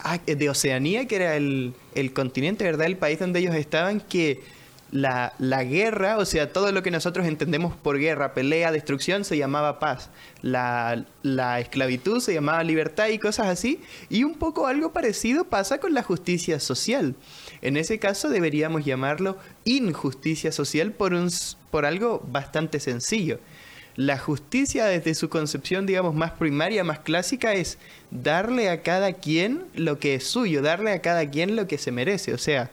[0.00, 2.86] ah, de Oceanía, que era el, el continente, ¿verdad?
[2.86, 4.40] El país donde ellos estaban, que
[4.92, 9.36] la, la, guerra, o sea, todo lo que nosotros entendemos por guerra, pelea, destrucción, se
[9.36, 10.10] llamaba paz.
[10.42, 13.80] La, la, esclavitud se llamaba libertad y cosas así.
[14.08, 17.14] Y un poco algo parecido pasa con la justicia social.
[17.62, 21.30] En ese caso deberíamos llamarlo injusticia social por, un,
[21.70, 23.40] por algo bastante sencillo.
[23.96, 27.78] La justicia desde su concepción, digamos, más primaria, más clásica, es
[28.10, 31.92] darle a cada quien lo que es suyo, darle a cada quien lo que se
[31.92, 32.34] merece.
[32.34, 32.70] O sea,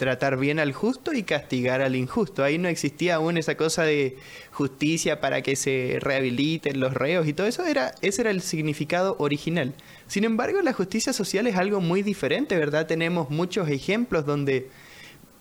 [0.00, 2.42] tratar bien al justo y castigar al injusto.
[2.42, 4.16] Ahí no existía aún esa cosa de
[4.50, 9.16] justicia para que se rehabiliten los reos y todo eso era ese era el significado
[9.18, 9.74] original.
[10.06, 12.86] Sin embargo, la justicia social es algo muy diferente, ¿verdad?
[12.86, 14.70] Tenemos muchos ejemplos donde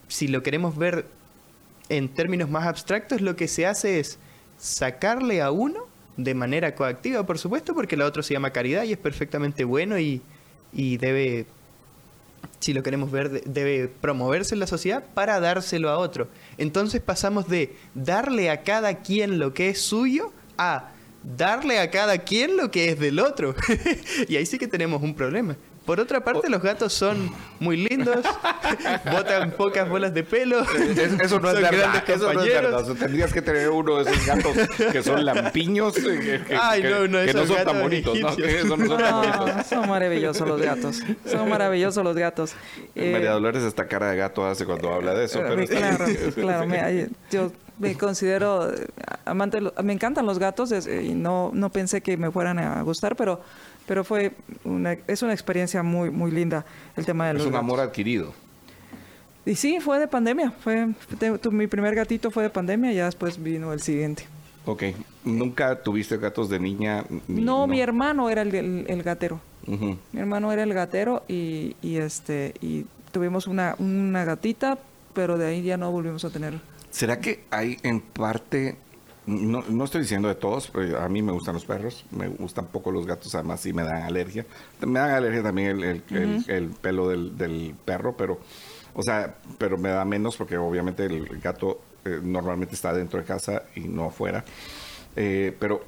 [0.09, 1.05] si lo queremos ver
[1.87, 4.19] en términos más abstractos, lo que se hace es
[4.59, 8.91] sacarle a uno de manera coactiva, por supuesto, porque la otra se llama caridad y
[8.91, 10.21] es perfectamente bueno y,
[10.73, 11.47] y debe
[12.59, 16.27] si lo queremos ver, debe promoverse en la sociedad para dárselo a otro.
[16.57, 20.91] Entonces pasamos de darle a cada quien lo que es suyo a
[21.23, 23.55] darle a cada quien lo que es del otro.
[24.27, 25.55] y ahí sí que tenemos un problema.
[25.89, 28.23] Por otra parte, los gatos son muy lindos,
[29.11, 30.61] botan pocas bolas de pelo.
[30.61, 32.03] eso no es verdad.
[32.07, 32.85] Eso no es verdad.
[32.93, 34.55] tendrías que tener uno de esos gatos
[34.91, 38.19] que son lampiños, que, Ay, no, no, que no son tan bonitos.
[38.19, 38.29] ¿no?
[38.67, 41.01] son, no, son maravillosos los gatos.
[41.25, 42.53] Son maravillosos los gatos.
[42.93, 45.39] Eh, María Dolores esta cara de gato hace cuando habla de eso.
[45.41, 46.67] Pero claro, claro.
[46.67, 48.71] Me, yo me considero
[49.25, 53.41] amante, me encantan los gatos y no, no pensé que me fueran a gustar, pero
[53.89, 54.33] pero fue
[54.65, 56.63] una, es una experiencia muy, muy linda
[56.95, 58.35] el tema de los Es un amor adquirido.
[59.47, 60.51] Y sí, fue de pandemia.
[60.51, 60.89] Fue,
[61.49, 64.27] mi primer gatito fue de pandemia y ya después vino el siguiente.
[64.67, 64.83] Ok.
[65.23, 67.03] ¿Nunca tuviste gatos de niña?
[67.27, 68.53] no, mi hermano era el,
[68.87, 69.41] el, gatero.
[69.65, 74.77] Mi hermano era el gatero y, y, este y tuvimos una, una gatita,
[75.15, 76.59] pero de ahí ya no volvimos a tener.
[76.91, 78.77] ¿Será que hay en parte
[79.29, 82.65] no, no, estoy diciendo de todos, pero a mí me gustan los perros, me gustan
[82.67, 84.45] poco los gatos, además sí me dan alergia.
[84.85, 86.03] Me dan alergia también el,
[86.47, 88.39] el, pelo del, del, perro, pero,
[88.93, 93.25] o sea, pero me da menos porque obviamente el gato eh, normalmente está dentro de
[93.25, 94.43] casa y no afuera.
[95.15, 95.81] Eh, pero,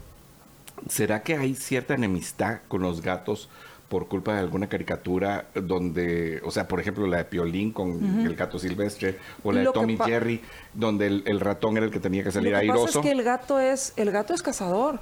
[0.88, 3.50] ¿será que hay cierta enemistad con los gatos?
[3.92, 8.36] Por culpa de alguna caricatura donde, o sea, por ejemplo, la de Piolín con el
[8.38, 10.40] gato silvestre o la de Tommy Jerry,
[10.74, 12.80] donde el, ratón era el que tenía que salir airoso.
[12.80, 15.02] Lo que pasa es que el gato es, el gato es cazador.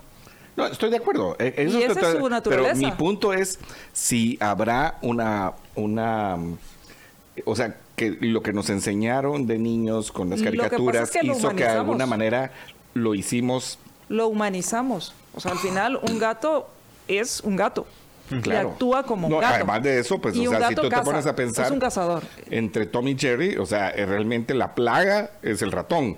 [0.57, 1.35] No, estoy de acuerdo.
[1.37, 2.73] E, eso y esa es su naturaleza.
[2.73, 3.59] Pero mi punto es
[3.93, 6.35] si habrá una, una,
[7.45, 11.69] o sea, que lo que nos enseñaron de niños con las caricaturas hizo que de
[11.69, 12.51] alguna manera
[12.95, 13.77] lo hicimos.
[14.07, 15.13] Lo humanizamos.
[15.35, 16.67] O sea, al final un gato
[17.07, 17.85] es un gato.
[18.41, 18.69] Claro.
[18.71, 19.55] actúa como un gato.
[19.55, 21.65] Además de eso, pues, o sea, si tú te pones a pensar.
[21.65, 22.23] Es un cazador.
[22.49, 26.17] Entre Tom y Jerry, o sea, eh, realmente la plaga es el ratón.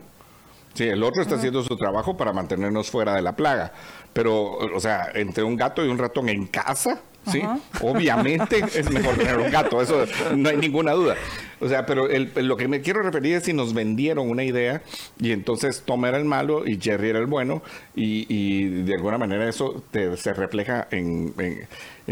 [0.74, 3.74] Sí, el otro está haciendo su trabajo para mantenernos fuera de la plaga.
[4.14, 7.42] Pero, o sea, entre un gato y un ratón en casa, ¿sí?
[7.82, 11.16] Obviamente es mejor tener un gato, eso no hay ninguna duda.
[11.60, 14.82] O sea, pero lo que me quiero referir es si nos vendieron una idea
[15.20, 17.62] y entonces Tom era el malo y Jerry era el bueno
[17.96, 21.68] y, de alguna manera eso se refleja en, en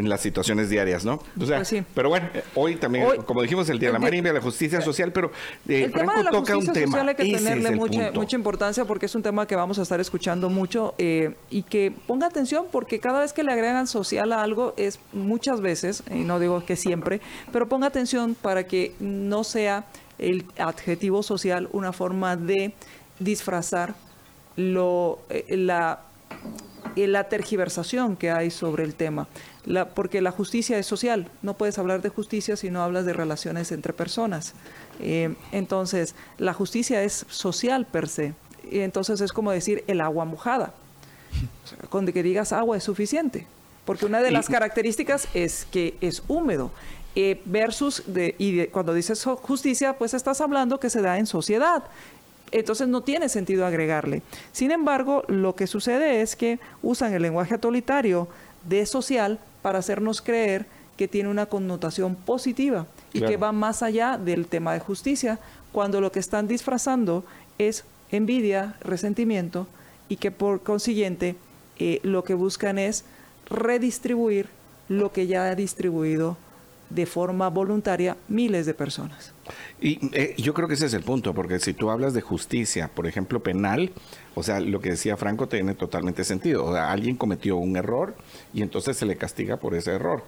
[0.08, 1.20] las situaciones diarias, ¿no?
[1.40, 4.42] O sea, pues pero bueno, hoy también, como dijimos, el Día de la Marina, la
[4.42, 5.32] justicia social, pero
[5.68, 8.86] eh, el tema de la toca justicia un social hay que tenerle mucha, mucha, importancia
[8.86, 12.66] porque es un tema que vamos a estar escuchando mucho eh, y que ponga atención
[12.72, 16.64] porque cada vez que le agregan social a algo es muchas veces, y no digo
[16.64, 17.20] que siempre,
[17.52, 19.86] pero ponga atención para que no sea
[20.20, 22.74] el adjetivo social una forma de
[23.20, 23.96] disfrazar
[24.56, 26.02] lo, eh, la
[26.96, 29.28] la tergiversación que hay sobre el tema,
[29.94, 33.72] porque la justicia es social, no puedes hablar de justicia si no hablas de relaciones
[33.72, 34.54] entre personas.
[35.00, 38.34] Eh, entonces, la justicia es social per se,
[38.72, 40.74] y entonces es como decir el agua mojada,
[41.90, 43.48] con que digas agua es suficiente,
[43.86, 46.72] porque una de las características es que es húmedo.
[47.16, 51.84] Eh, versus, de, y cuando dices justicia, pues estás hablando que se da en sociedad
[52.52, 54.22] entonces no tiene sentido agregarle.
[54.52, 58.28] Sin embargo, lo que sucede es que usan el lenguaje autoritario
[58.68, 60.66] de social para hacernos creer
[60.98, 65.40] que tiene una connotación positiva y que va más allá del tema de justicia,
[65.72, 67.24] cuando lo que están disfrazando
[67.58, 69.68] es envidia, resentimiento
[70.10, 71.36] y que por consiguiente
[71.78, 73.06] eh, lo que buscan es
[73.50, 74.50] redistribuir
[74.90, 76.38] lo que ya ha distribuido
[76.90, 79.34] de forma voluntaria miles de personas.
[79.82, 82.90] Y eh, yo creo que ese es el punto, porque si tú hablas de justicia,
[82.94, 83.92] por ejemplo, penal,
[84.36, 86.66] o sea, lo que decía Franco tiene totalmente sentido.
[86.66, 88.16] O sea, alguien cometió un error
[88.54, 90.24] y entonces se le castiga por ese error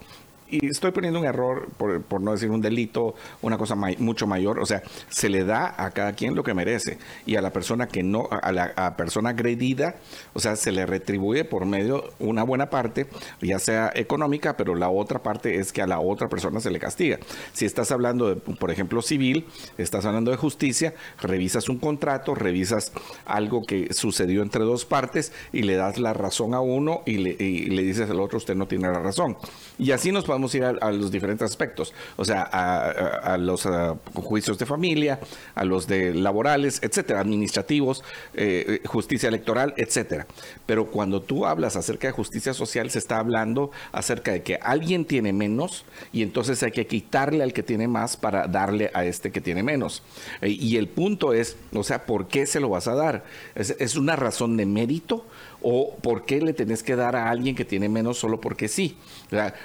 [0.51, 4.65] y estoy poniendo un error, por, no decir un delito, una cosa mucho mayor, o
[4.65, 8.03] sea, se le da a cada quien lo que merece y a la persona que
[8.03, 9.95] no, a la persona agredida,
[10.33, 13.07] o sea, se le retribuye por medio una buena parte,
[13.41, 16.79] ya sea económica, pero la otra parte es que a la otra persona se le
[16.79, 17.19] castiga.
[17.53, 22.91] Si estás hablando de, por ejemplo, civil, estás hablando de justicia, revisas un contrato, revisas
[23.25, 27.31] algo que sucedió entre dos partes y le das la razón a uno y le,
[27.39, 29.37] y le dices al otro, usted no tiene la razón.
[29.77, 33.67] Y así nos podemos ir a, los diferentes aspectos, o sea, a, los
[34.13, 35.19] juicios de familia,
[35.55, 40.27] a los de laborales, etcétera, administrativos, eh, justicia electoral, etcétera.
[40.65, 45.05] Pero cuando tú hablas acerca de justicia social, se está hablando acerca de que alguien
[45.05, 49.31] tiene menos y entonces hay que quitarle al que tiene más para darle a este
[49.31, 50.03] que tiene menos.
[50.41, 53.23] Eh, y el punto es, o sea, ¿por qué se lo vas a dar?
[53.55, 55.25] ¿Es, es una razón de mérito?
[55.61, 58.97] O por qué le tenés que dar a alguien que tiene menos solo porque sí,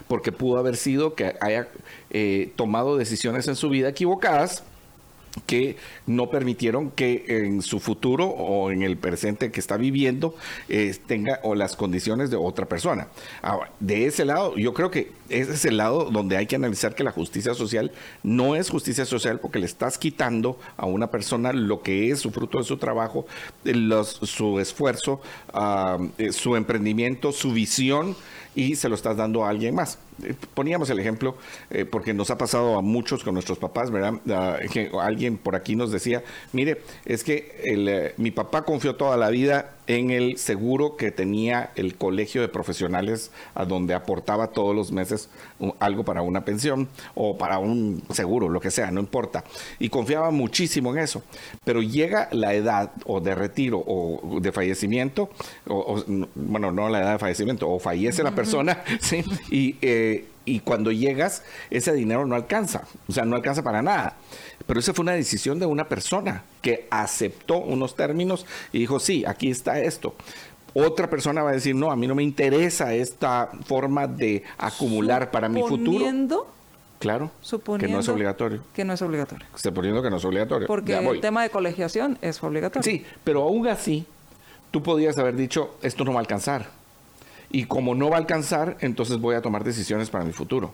[0.09, 1.69] porque pudo haber sido que haya
[2.11, 4.65] eh, tomado decisiones en su vida equivocadas
[5.45, 10.35] que no permitieron que en su futuro o en el presente que está viviendo
[10.69, 13.09] eh, tenga o las condiciones de otra persona.
[13.43, 16.95] Ahora, de ese lado, yo creo que ese es el lado donde hay que analizar
[16.95, 21.53] que la justicia social no es justicia social porque le estás quitando a una persona
[21.53, 23.27] lo que es su fruto de su trabajo,
[24.23, 25.21] su esfuerzo,
[26.19, 28.17] eh, su emprendimiento, su visión
[28.55, 29.99] y se lo estás dando a alguien más.
[30.23, 31.37] Eh, poníamos el ejemplo
[31.71, 34.15] eh, porque nos ha pasado a muchos con nuestros papás, ¿verdad?
[34.31, 39.29] Ah, que alguien por aquí nos decía, mire, es que mi papá confió toda la
[39.29, 44.92] vida en el seguro que tenía el colegio de profesionales a donde aportaba todos los
[44.92, 45.29] meses
[45.79, 49.44] algo para una pensión o para un seguro, lo que sea, no importa.
[49.79, 51.22] Y confiaba muchísimo en eso.
[51.64, 55.31] Pero llega la edad o de retiro o de fallecimiento,
[55.66, 56.03] o,
[56.35, 59.25] bueno, no la edad de fallecimiento, o fallece la persona, ¿sí?
[59.51, 64.16] Y, eh, y cuando llegas, ese dinero no alcanza, o sea, no alcanza para nada.
[64.66, 69.24] Pero esa fue una decisión de una persona que aceptó unos términos y dijo, sí,
[69.24, 70.14] aquí está esto.
[70.74, 75.31] Otra persona va a decir, no, a mí no me interesa esta forma de acumular
[75.31, 76.46] para mi futuro.
[76.98, 78.62] Claro, suponiendo que no es obligatorio.
[78.74, 79.46] Que no es obligatorio.
[79.55, 80.66] Suponiendo que no es obligatorio.
[80.66, 82.83] Porque el tema de colegiación es obligatorio.
[82.83, 84.07] Sí, pero aún así,
[84.70, 86.66] tú podías haber dicho, esto no va a alcanzar.
[87.50, 90.72] Y como no va a alcanzar, entonces voy a tomar decisiones para mi futuro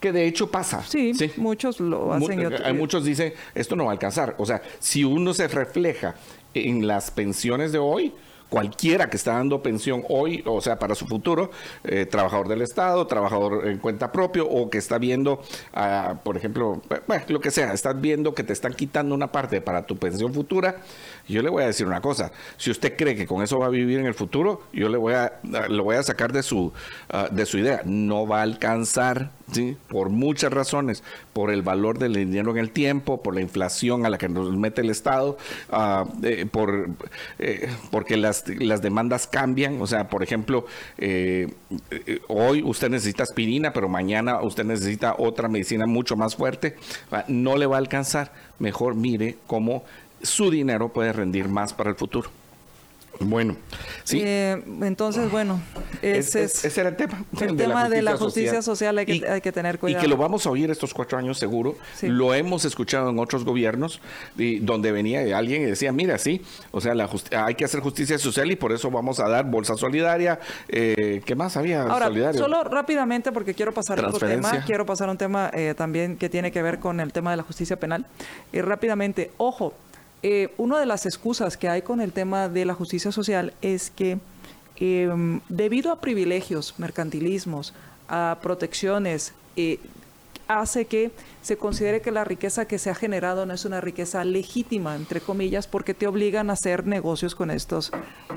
[0.00, 0.82] que de hecho pasa.
[0.82, 2.52] Sí, muchos lo hacen.
[2.64, 4.34] hay muchos dicen, esto no va a alcanzar.
[4.38, 6.14] O sea, si uno se refleja
[6.54, 8.12] en las pensiones de hoy,
[8.48, 11.50] cualquiera que está dando pensión hoy, o sea, para su futuro,
[11.84, 15.42] eh, trabajador del Estado, trabajador en cuenta propio, o que está viendo,
[15.74, 19.60] ah, por ejemplo, bueno, lo que sea, estás viendo que te están quitando una parte
[19.60, 20.76] para tu pensión futura,
[21.28, 23.70] yo le voy a decir una cosa, si usted cree que con eso va a
[23.70, 26.72] vivir en el futuro, yo le voy a, lo voy a sacar de su,
[27.10, 29.76] ah, de su idea, no va a alcanzar ¿sí?
[29.88, 34.10] por muchas razones, por el valor del dinero en el tiempo, por la inflación a
[34.10, 35.36] la que nos mete el Estado,
[35.70, 36.90] ah, eh, por,
[37.38, 39.80] eh, porque las, las, demandas cambian.
[39.80, 40.66] O sea, por ejemplo,
[40.98, 41.52] eh,
[42.28, 46.76] hoy usted necesita aspirina, pero mañana usted necesita otra medicina mucho más fuerte.
[47.10, 48.32] Ah, no le va a alcanzar.
[48.58, 49.84] Mejor mire cómo
[50.22, 52.30] su dinero puede rendir más para el futuro.
[53.20, 53.56] Bueno,
[54.04, 54.20] sí.
[54.22, 55.60] Eh, entonces, bueno,
[56.02, 57.24] ese, es, era el tema.
[57.40, 60.00] El tema de la justicia social, hay, que, hay, que, tener cuidado.
[60.00, 61.76] Y que lo vamos a oír estos cuatro años seguro.
[62.02, 64.00] Lo hemos escuchado en otros gobiernos,
[64.36, 68.18] y donde venía alguien y decía, mira, sí, o sea, la hay que hacer justicia
[68.18, 70.38] social y por eso vamos a dar bolsa solidaria.
[70.68, 71.82] Eh, ¿Qué más había?
[71.82, 75.74] Ahora, solo rápidamente, porque quiero pasar a otro tema, quiero pasar a un tema eh,
[75.76, 78.06] también que tiene que ver con el tema de la justicia penal.
[78.52, 79.74] Y rápidamente, ojo,
[80.22, 83.90] eh, una de las excusas que hay con el tema de la justicia social es
[83.90, 84.18] que
[84.76, 87.74] em, debido a privilegios, mercantilismos,
[88.08, 89.78] a protecciones, eh,
[90.48, 91.10] hace que
[91.42, 95.20] se considere que la riqueza que se ha generado no es una riqueza legítima, entre
[95.20, 97.90] comillas, porque te obligan a hacer negocios con estos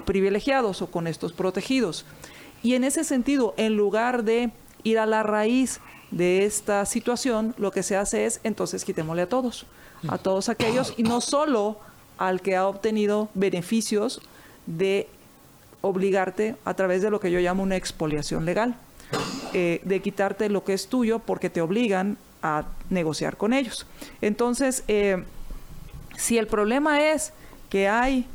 [0.05, 2.05] privilegiados o con estos protegidos.
[2.63, 4.51] Y en ese sentido, en lugar de
[4.83, 5.79] ir a la raíz
[6.11, 9.65] de esta situación, lo que se hace es, entonces quitémosle a todos
[10.07, 11.77] a todos aquellos y no solo
[12.17, 14.21] al que ha obtenido beneficios
[14.65, 15.07] de
[15.81, 18.75] obligarte a través de lo que yo llamo una expoliación legal,
[19.53, 23.85] eh, de quitarte lo que es tuyo porque te obligan a negociar con ellos.
[24.21, 25.23] Entonces, eh,
[26.17, 27.33] si el problema es
[27.69, 28.25] que hay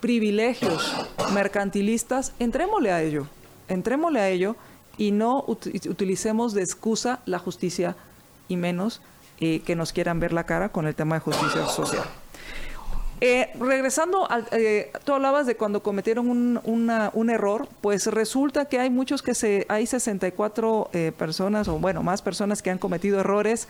[0.00, 0.94] privilegios
[1.32, 3.26] mercantilistas, entrémosle a ello,
[3.68, 4.56] entrémosle a ello
[5.00, 7.96] y no utilicemos de excusa la justicia
[8.48, 9.00] y menos
[9.40, 12.04] eh, que nos quieran ver la cara con el tema de justicia social.
[13.22, 18.78] Eh, regresando, al, eh, tú hablabas de cuando cometieron un, un, error, pues resulta que
[18.78, 23.20] hay muchos que se, hay 64 eh, personas, o bueno, más personas que han cometido
[23.20, 23.68] errores,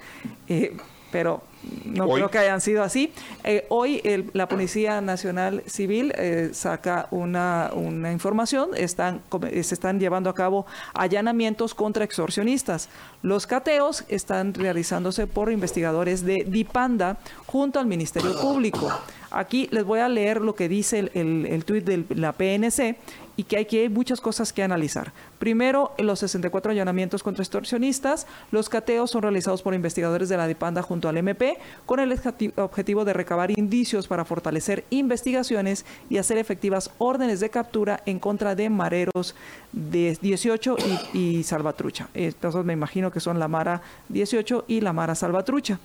[0.48, 0.76] eh,
[1.10, 1.42] pero
[1.84, 3.12] no creo que hayan sido así.
[3.44, 4.00] Eh, hoy
[4.32, 10.66] la Policía Nacional Civil eh, saca una, una información, están, se están llevando a cabo
[10.94, 12.88] allanamientos contra extorsionistas.
[13.22, 18.90] Los cateos están realizándose por investigadores de DIPANDA junto al Ministerio Público.
[19.30, 22.96] Aquí les voy a leer lo que dice el, el, el tuit de la PNC
[23.36, 25.12] y que hay, que hay muchas cosas que analizar.
[25.38, 28.26] Primero, los 64 allanamientos contra extorsionistas.
[28.50, 32.12] Los cateos son realizados por investigadores de la DIPANDA junto al MP con el
[32.56, 38.54] objetivo de recabar indicios para fortalecer investigaciones y hacer efectivas órdenes de captura en contra
[38.54, 39.34] de mareros
[39.72, 40.76] de 18
[41.14, 42.08] y, Salvatrucha.
[42.14, 45.78] Estos me imagino que son la Mara 18 y la Mara Salvatrucha.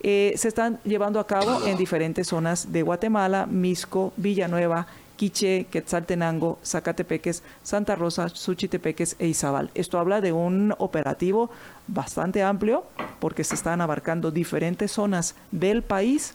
[0.00, 4.86] Eh, se están llevando a cabo en diferentes zonas de Guatemala, Misco, Villanueva,
[5.22, 9.70] Quiche, Quetzaltenango, Zacatepeques, Santa Rosa, Suchitepeques e Izabal.
[9.72, 11.48] Esto habla de un operativo
[11.86, 12.82] bastante amplio
[13.20, 16.34] porque se están abarcando diferentes zonas del país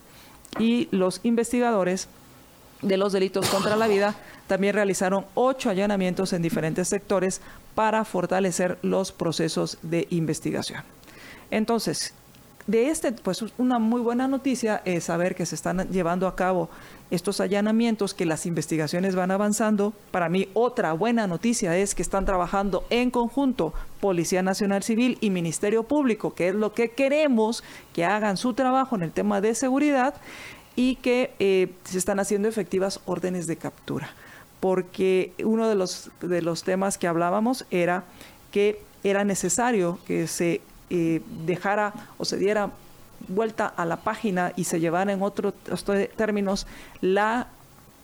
[0.58, 2.08] y los investigadores
[2.82, 4.16] de los delitos contra la vida
[4.48, 7.42] también realizaron ocho allanamientos en diferentes sectores
[7.76, 10.84] para fortalecer los procesos de investigación.
[11.52, 12.14] Entonces,
[12.68, 16.70] de este, pues una muy buena noticia es saber que se están llevando a cabo
[17.12, 19.94] estos allanamientos, que las investigaciones van avanzando.
[20.12, 25.30] Para mí, otra buena noticia es que están trabajando en conjunto Policía Nacional Civil y
[25.30, 29.56] Ministerio Público, que es lo que queremos que hagan su trabajo en el tema de
[29.56, 30.16] seguridad
[30.76, 34.10] y que eh, se están haciendo efectivas órdenes de captura.
[34.60, 38.04] Porque uno de los, de los temas que hablábamos era
[38.52, 42.72] que era necesario que se eh, dejara o se diera
[43.28, 45.54] vuelta a la página y se llevara en otros
[46.16, 46.68] términos
[47.02, 47.48] la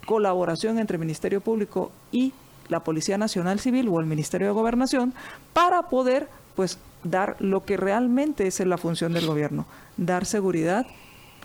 [0.06, 2.34] colaboración entre el Ministerio Público y
[2.70, 5.14] la Policía Nacional Civil o el Ministerio de Gobernación
[5.54, 9.66] para poder pues dar lo que realmente es la función del gobierno,
[9.98, 10.86] dar seguridad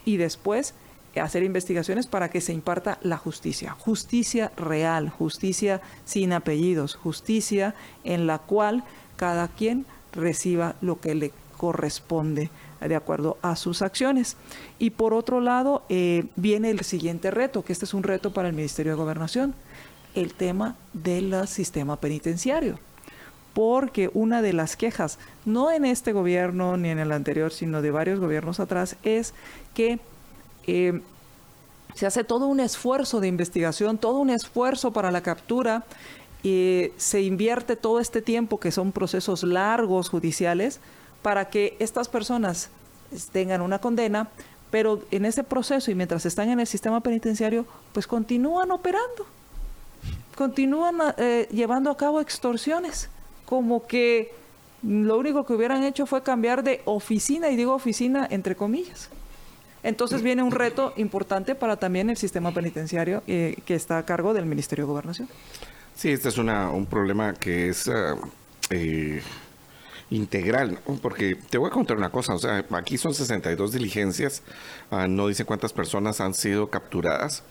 [0.05, 0.75] y después
[1.21, 8.27] hacer investigaciones para que se imparta la justicia, justicia real, justicia sin apellidos, justicia en
[8.27, 8.85] la cual
[9.17, 12.51] cada quien reciba lo que le corresponde
[12.81, 14.37] de acuerdo a sus acciones.
[14.79, 18.49] Y por otro lado, eh, viene el siguiente reto, que este es un reto para
[18.49, 19.55] el Ministerio de Gobernación,
[20.15, 22.79] el tema del sistema penitenciario.
[23.55, 27.91] Porque una de las quejas, no en este gobierno ni en el anterior, sino de
[27.91, 29.35] varios gobiernos atrás, es
[29.75, 29.99] que
[30.67, 31.01] eh,
[31.95, 35.85] se hace todo un esfuerzo de investigación, todo un esfuerzo para la captura
[36.43, 40.79] y se invierte todo este tiempo, que son procesos largos judiciales,
[41.23, 42.71] para que estas personas
[43.33, 44.29] tengan una condena,
[44.71, 49.27] pero en ese proceso y mientras están en el sistema penitenciario, pues continúan operando,
[50.37, 53.09] continúan eh, llevando a cabo extorsiones,
[53.47, 54.33] como que
[54.83, 59.09] lo único que hubieran hecho fue cambiar de oficina, y digo oficina entre comillas.
[59.83, 64.35] Entonces viene un reto importante para también el sistema penitenciario eh, que está a cargo
[64.35, 65.29] del Ministerio de Gobernación.
[65.95, 68.17] Sí, este es un problema que es ah,
[68.71, 69.23] eh,
[70.11, 74.43] integral, porque te voy a contar una cosa, o sea, aquí son 62 diligencias,
[74.91, 77.43] ah, no dice cuántas personas han sido capturadas,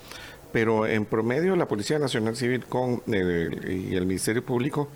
[0.52, 4.90] pero en promedio la Policía Nacional Civil con y el Ministerio Público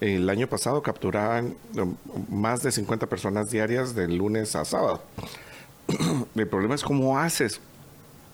[0.00, 1.94] el año pasado capturaban um,
[2.30, 5.02] más de 50 personas diarias de lunes a sábado.
[6.34, 7.60] el problema es cómo haces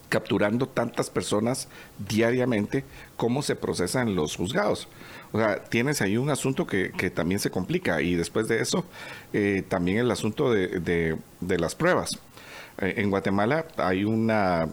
[0.08, 2.84] capturando tantas personas diariamente,
[3.16, 4.88] cómo se procesan los juzgados.
[5.32, 8.84] O sea, tienes ahí un asunto que, también se complica y después de eso,
[9.32, 12.18] eh, también el asunto de, las pruebas.
[12.78, 14.68] Eh, en Guatemala hay una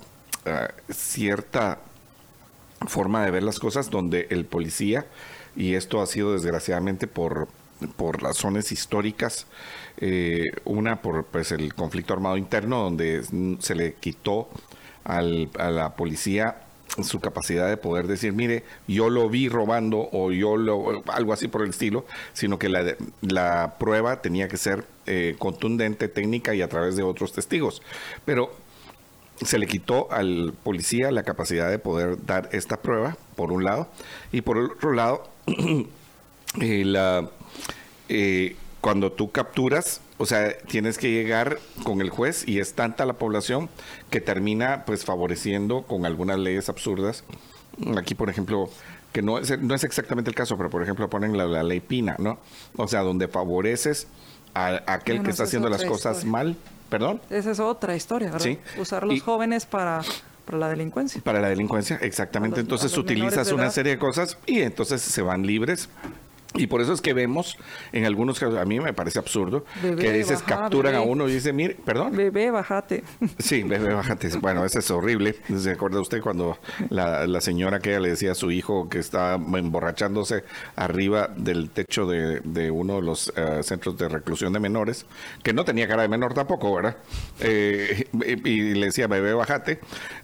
[0.46, 1.80] eh, cierta
[2.88, 5.06] forma de ver las cosas donde el policía,
[5.56, 7.48] y esto ha sido desgraciadamente por,
[7.96, 9.48] por razones históricas,
[10.66, 13.24] una por pues, el conflicto armado interno donde
[13.60, 14.50] se le quitó
[15.04, 16.58] al, a la policía
[17.01, 21.47] su capacidad de poder decir, mire, yo lo vi robando o yo lo, algo así
[21.47, 26.62] por el estilo, sino que la, la prueba tenía que ser eh, contundente, técnica y
[26.62, 27.82] a través de otros testigos.
[28.26, 28.54] Pero
[29.41, 33.88] se le quitó al policía la capacidad de poder dar esta prueba, por un lado,
[34.32, 35.28] y por otro lado,
[36.62, 37.28] eh,
[38.10, 43.05] eh, cuando tú capturas o sea, tienes que llegar con el juez y es tanta
[43.05, 43.70] la población
[44.09, 47.24] que termina pues favoreciendo con algunas leyes absurdas.
[47.97, 48.70] Aquí, por ejemplo,
[49.11, 52.16] que no es, no es exactamente el caso, pero por ejemplo ponen la, ley Pina,
[52.20, 52.39] ¿no?
[52.78, 54.07] O sea, donde favoreces
[54.53, 56.55] a, aquel que está haciendo las cosas mal.
[56.89, 57.20] ¿Perdón?
[57.32, 58.45] Esa es otra historia, ¿verdad?
[58.45, 58.59] Sí.
[58.80, 60.03] Usar los jóvenes para
[60.45, 61.22] para la delincuencia.
[61.24, 62.59] Para la delincuencia, exactamente.
[62.59, 65.89] entonces utilizas una serie de cosas y entonces se van libres
[66.56, 67.58] y por eso es que vemos
[67.91, 71.54] en algunos casos, a mí me parece absurdo, que dices capturan a uno y dice,
[71.54, 72.16] mire, perdón.
[72.16, 73.04] Bebé, bájate.
[73.39, 74.30] Sí, bebé, bájate.
[74.39, 75.36] Bueno, eso es horrible.
[75.58, 76.58] ¿Se acuerda usted cuando
[76.89, 80.43] la, la señora que le decía a su hijo que estaba emborrachándose
[80.76, 85.06] arriba del techo de, de uno de los eh, centros de reclusión de menores,
[85.43, 86.97] que no tenía cara de menor tampoco, ¿verdad?
[87.39, 88.08] Eh,
[88.45, 89.80] y, le decía, bebé, bájate.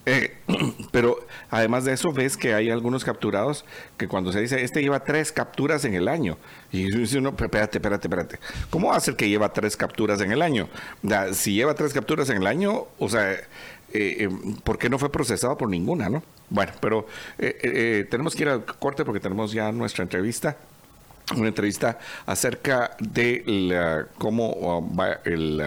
[0.05, 0.37] Eh,
[0.91, 1.17] pero
[1.49, 3.65] además de eso, ves que hay algunos capturados
[3.97, 6.37] que cuando se dice, este lleva tres capturas en el año,
[6.71, 8.39] y dice uno, espérate, espérate, espérate.
[8.69, 10.69] ¿Cómo va a ser que lleva tres capturas en el año?
[11.33, 13.47] Si lleva tres capturas en el año, o sea, eh,
[13.93, 14.29] eh,
[14.63, 16.23] ¿por qué no fue procesado por ninguna, no?
[16.49, 20.57] Bueno, pero eh, tenemos que ir al corte porque tenemos ya nuestra entrevista
[21.35, 25.63] una entrevista acerca de cómo va el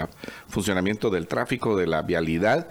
[0.49, 2.69] funcionamiento del tráfico, de la vialidad,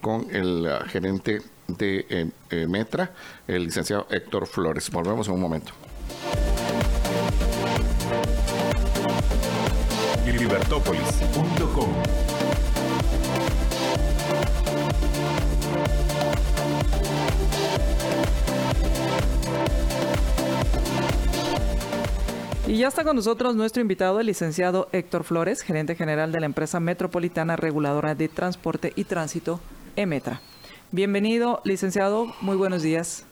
[0.00, 2.30] con el gerente de
[2.68, 3.12] Metra,
[3.46, 4.90] el licenciado Héctor Flores.
[4.90, 5.72] Volvemos en un momento.
[22.68, 26.44] Y ya está con nosotros nuestro invitado, el licenciado Héctor Flores, gerente general de la
[26.44, 29.58] empresa metropolitana reguladora de transporte y tránsito,
[29.96, 30.42] EMETRA.
[30.92, 33.24] Bienvenido, licenciado, muy buenos días.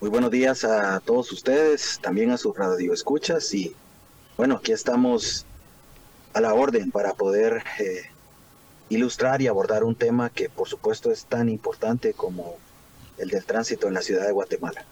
[0.00, 3.76] Muy buenos días a todos ustedes, también a sus radioescuchas y
[4.36, 5.46] bueno, aquí estamos
[6.34, 8.10] a la orden para poder eh,
[8.88, 12.56] ilustrar y abordar un tema que por supuesto es tan importante como
[13.18, 14.84] el del tránsito en la ciudad de Guatemala.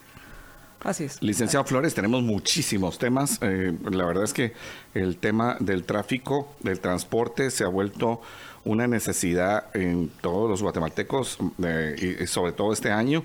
[0.84, 1.22] Así es.
[1.22, 3.38] Licenciado Flores, tenemos muchísimos temas.
[3.40, 4.52] Eh, la verdad es que
[4.94, 8.20] el tema del tráfico, del transporte, se ha vuelto
[8.64, 13.24] una necesidad en todos los guatemaltecos, eh, sobre todo este año.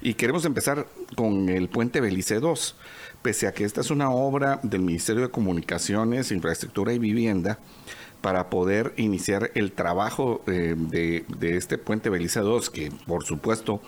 [0.00, 0.86] Y queremos empezar
[1.16, 2.76] con el puente Belice 2
[3.22, 7.58] pese a que esta es una obra del Ministerio de Comunicaciones, Infraestructura y Vivienda,
[8.20, 11.24] para poder iniciar el trabajo eh, de,
[11.56, 13.80] este puente Belice 2, que por supuesto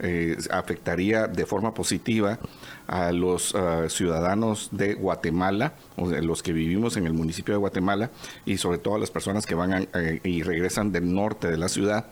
[0.00, 2.38] eh, afectaría de forma positiva
[2.86, 8.10] a los ah, ciudadanos de Guatemala, o los que vivimos en el municipio de Guatemala,
[8.44, 11.68] y sobre todo a las personas que van eh, y regresan del norte de la
[11.68, 12.06] ciudad.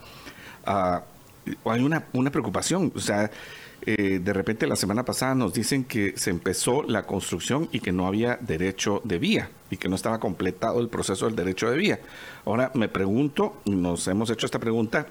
[0.65, 1.03] Ah,
[1.65, 3.29] hay una, una preocupación, o sea,
[3.85, 7.91] eh, de repente la semana pasada nos dicen que se empezó la construcción y que
[7.91, 11.77] no había derecho de vía y que no estaba completado el proceso del derecho de
[11.77, 11.99] vía.
[12.45, 15.07] Ahora me pregunto, nos hemos hecho esta pregunta,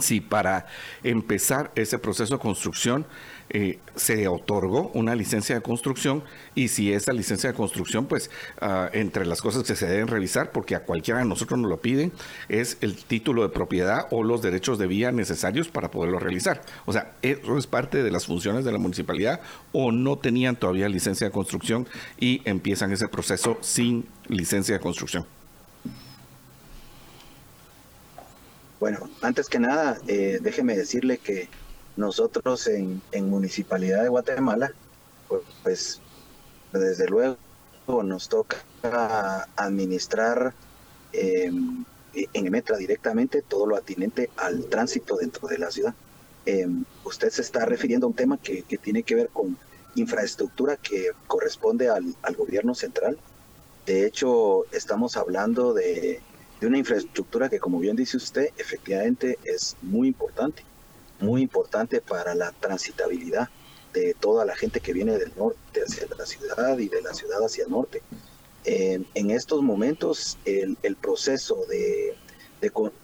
[0.00, 0.66] si para
[1.02, 3.06] empezar ese proceso de construcción
[3.54, 6.24] eh, se otorgó una licencia de construcción
[6.54, 8.30] y si esa licencia de construcción, pues
[8.62, 11.82] ah, entre las cosas que se deben revisar, porque a cualquiera de nosotros nos lo
[11.82, 12.12] piden,
[12.48, 16.62] es el título de propiedad o los derechos de vía necesarios para poderlo realizar.
[16.86, 19.40] O sea, eso es parte de las funciones de la municipalidad
[19.72, 21.86] o no tenían todavía licencia de construcción
[22.18, 25.26] y empiezan ese proceso sin licencia de construcción.
[28.82, 31.48] Bueno, antes que nada, eh, déjeme decirle que
[31.96, 34.72] nosotros en, Municipalidad de Guatemala,
[35.28, 36.00] pues, pues,
[36.72, 37.36] desde luego
[38.02, 38.56] nos toca
[39.54, 40.52] administrar
[41.12, 45.94] em, en Metra directamente todo lo atinente al tránsito dentro de la ciudad.
[46.44, 49.56] Em, usted se está refiriendo a un tema que, tiene que ver con
[49.94, 53.16] infraestructura que corresponde al, gobierno central.
[53.86, 56.20] De hecho, estamos hablando de,
[56.62, 60.64] de, una infraestructura que, como bien dice usted, efectivamente es muy importante
[61.22, 63.48] muy importante para la transitabilidad
[63.94, 67.44] de toda la gente que viene del norte hacia la ciudad y de la ciudad
[67.44, 68.02] hacia el norte.
[68.64, 72.16] en estos momentos el, proceso de,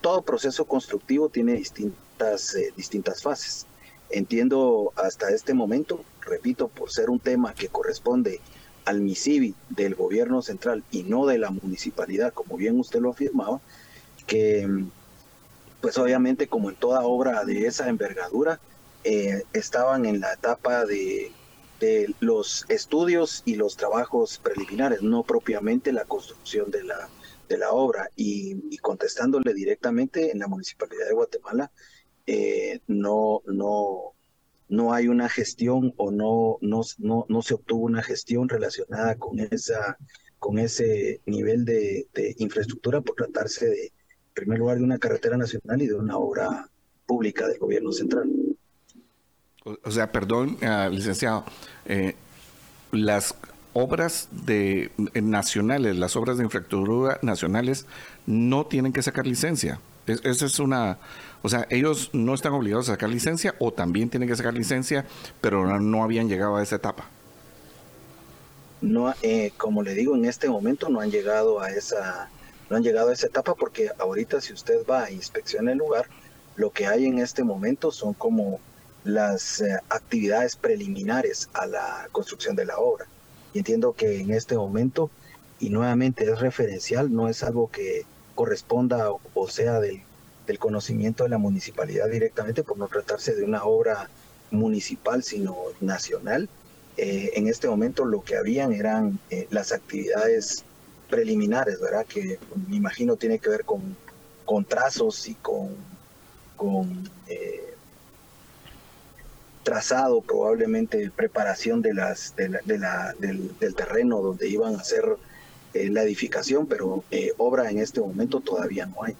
[0.01, 3.67] todo proceso constructivo tiene distintas, eh, distintas fases.
[4.11, 8.41] Entiendo hasta este momento, repito, por ser un tema que corresponde
[8.89, 13.61] al MISIBI del gobierno central y no de la municipalidad, como bien usted lo afirmaba,
[14.27, 14.67] que
[15.83, 18.61] pues obviamente como en toda obra de esa envergadura,
[19.05, 21.33] eh, estaban en la etapa de,
[22.21, 27.09] los estudios y los trabajos preliminares, no propiamente la construcción de la,
[27.49, 28.09] de la obra.
[28.17, 31.71] Y, contestándole directamente, en la Municipalidad de Guatemala
[32.27, 34.15] eh, no, no,
[34.69, 39.41] no hay una gestión o no, no, no, no se obtuvo una gestión relacionada con,
[39.41, 39.97] esa,
[40.39, 42.07] con ese nivel de
[42.39, 43.93] infraestructura por tratarse de,
[44.39, 46.69] primer lugar de una carretera nacional y de una obra
[47.07, 48.31] pública del gobierno central.
[49.65, 51.45] O, sea, perdón, ah, licenciado,
[51.87, 52.15] eh,
[52.93, 53.35] las
[53.73, 57.87] obras de nacionales, las obras de infraestructura nacionales
[58.27, 59.81] no tienen que sacar licencia.
[60.13, 60.99] Esa es una,
[61.43, 65.05] o sea, ellos no están obligados a sacar licencia o también tienen que sacar licencia,
[65.41, 67.07] pero no, habían llegado a esa etapa.
[68.81, 72.29] No, eh, como le digo, en este momento no han llegado a esa,
[72.71, 76.07] no han llegado a esa etapa porque ahorita si usted va a inspeccionar el lugar,
[76.57, 78.61] lo que hay en este momento son como
[79.05, 83.07] las eh, actividades preliminares a la construcción de la obra.
[83.55, 85.11] Y entiendo que en este momento,
[85.59, 88.05] y nuevamente es referencial, no es algo que
[88.39, 90.05] corresponda o, sea del,
[90.61, 94.09] conocimiento de la municipalidad directamente por no tratarse de una obra
[94.53, 96.49] municipal, sino nacional.
[96.97, 100.65] Eh, en este momento lo que habían eran eh, las actividades
[101.11, 102.07] preliminares, ¿verdad?
[102.07, 103.97] Que me imagino tiene que ver con,
[104.45, 105.71] con trazos y con,
[106.57, 107.75] con eh,
[109.65, 115.05] trazado, probablemente preparación de las, de la, del, terreno donde iban a hacer
[115.79, 119.15] eh, la edificación, pero eh, obra en este momento todavía no hay.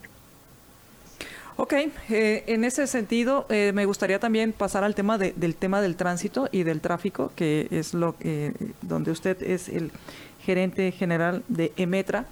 [1.57, 1.73] Ok,
[2.07, 6.79] en ese sentido me gustaría también pasar al tema del tema del tránsito y del
[6.79, 8.15] tráfico, que es lo
[8.81, 9.91] donde usted es el
[10.41, 12.27] gerente general de Emetra.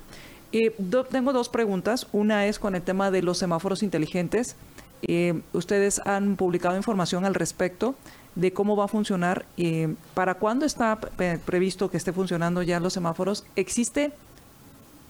[0.51, 0.73] Eh,
[1.11, 2.07] tengo dos preguntas.
[2.11, 4.55] Una es con el tema de los semáforos inteligentes.
[5.03, 7.95] Eh, ustedes han publicado información al respecto
[8.37, 9.45] de cómo va a funcionar.
[9.57, 10.99] Eh, ¿Para cuándo está
[11.45, 13.43] previsto que esté funcionando ya los semáforos?
[13.55, 14.11] ¿Existe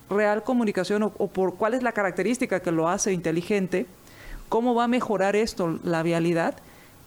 [0.09, 3.85] real comunicación o, por cuál es la característica que lo hace inteligente?
[4.47, 6.55] ¿Cómo va a mejorar esto la vialidad?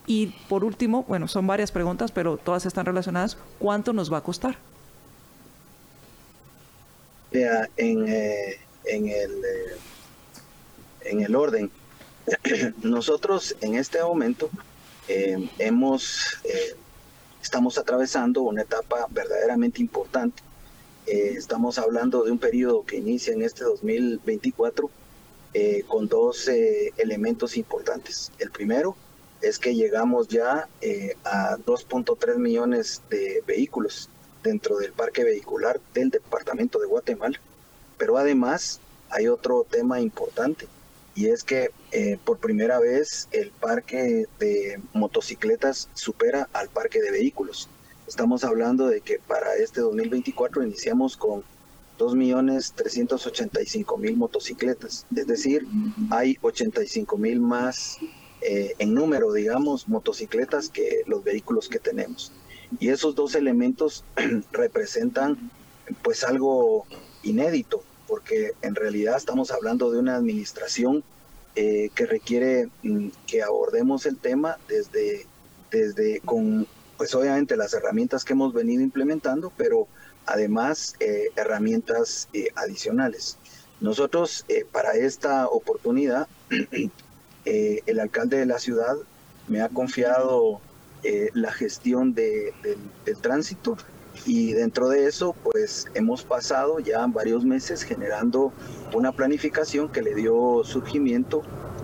[0.05, 3.37] Y por último, bueno, son varias preguntas, pero todas están relacionadas.
[3.57, 4.57] ¿Cuánto nos va a costar?
[7.31, 9.77] en, eh, en, el, eh,
[11.05, 11.71] en el orden.
[12.83, 14.51] Nosotros en este momento
[15.07, 16.39] eh, hemos,
[17.41, 20.43] estamos atravesando una etapa verdaderamente importante.
[21.05, 24.89] estamos hablando de un periodo que inicia en este 2024
[25.87, 28.31] con dos elementos importantes.
[28.39, 28.95] El primero
[29.41, 30.69] es que llegamos ya
[31.25, 34.09] a 2.3 millones de vehículos
[34.43, 37.39] dentro del parque vehicular del departamento de Guatemala.
[37.97, 38.79] Pero además
[39.09, 40.67] hay otro tema importante
[41.21, 47.11] y es que eh, por primera vez el parque de motocicletas supera al parque de
[47.11, 47.69] vehículos.
[48.07, 51.43] Estamos hablando de que para este 2024 iniciamos con
[51.99, 55.67] 2.385.000 motocicletas, es decir,
[56.09, 57.99] hay 85.000 más
[58.41, 62.31] eh, en número, digamos, motocicletas que los vehículos que tenemos.
[62.79, 64.03] Y esos dos elementos
[64.51, 65.51] representan
[66.01, 66.87] pues algo
[67.21, 71.01] inédito, porque en realidad estamos hablando de una administración
[71.55, 75.25] eh, que requiere mm, que abordemos el tema desde,
[75.71, 79.87] desde con pues obviamente las herramientas que hemos venido implementando, pero
[80.25, 83.37] además eh, herramientas eh, adicionales.
[83.79, 86.27] Nosotros para esta oportunidad,
[87.45, 88.97] el alcalde de la ciudad
[89.47, 90.59] me ha confiado
[91.33, 92.53] la gestión de,
[93.05, 93.77] del tránsito
[94.25, 98.53] y dentro de eso pues hemos pasado ya varios meses generando
[98.93, 101.41] una planificación que le dio surgimiento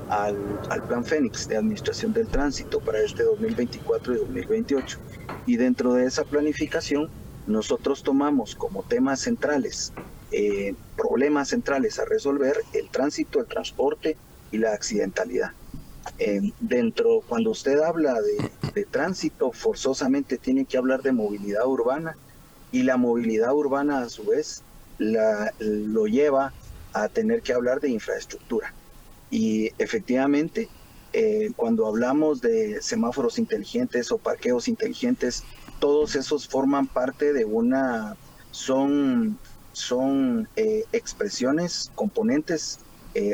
[0.10, 0.38] al,
[0.70, 5.00] al, plan Fénix de administración del tránsito para este 2024 y 2028
[5.46, 7.10] y dentro de esa planificación
[7.46, 9.94] nosotros tomamos como temas centrales
[10.32, 14.18] eh, problemas centrales a resolver el tránsito, el transporte
[14.52, 15.52] y la accidentalidad.
[16.20, 18.16] Eh, dentro, cuando usted habla
[18.74, 22.18] de, tránsito, forzosamente tiene que hablar de movilidad urbana
[22.72, 24.64] y la movilidad urbana a su vez
[24.98, 26.54] la, lo lleva
[26.94, 28.74] a tener que hablar de infraestructura.
[29.30, 30.70] Y efectivamente,
[31.14, 35.44] eh, cuando hablamos de semáforos inteligentes o parqueos inteligentes,
[35.80, 38.16] todos esos forman parte de una,
[38.52, 39.38] son,
[39.74, 42.80] son eh, expresiones, componentes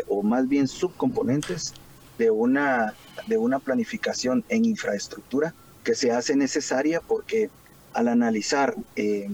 [0.08, 1.74] o más bien subcomponentes
[2.18, 2.94] de una,
[3.28, 5.54] de una planificación en infraestructura
[5.84, 7.50] que se hace necesaria porque
[7.94, 9.30] al analizar eh,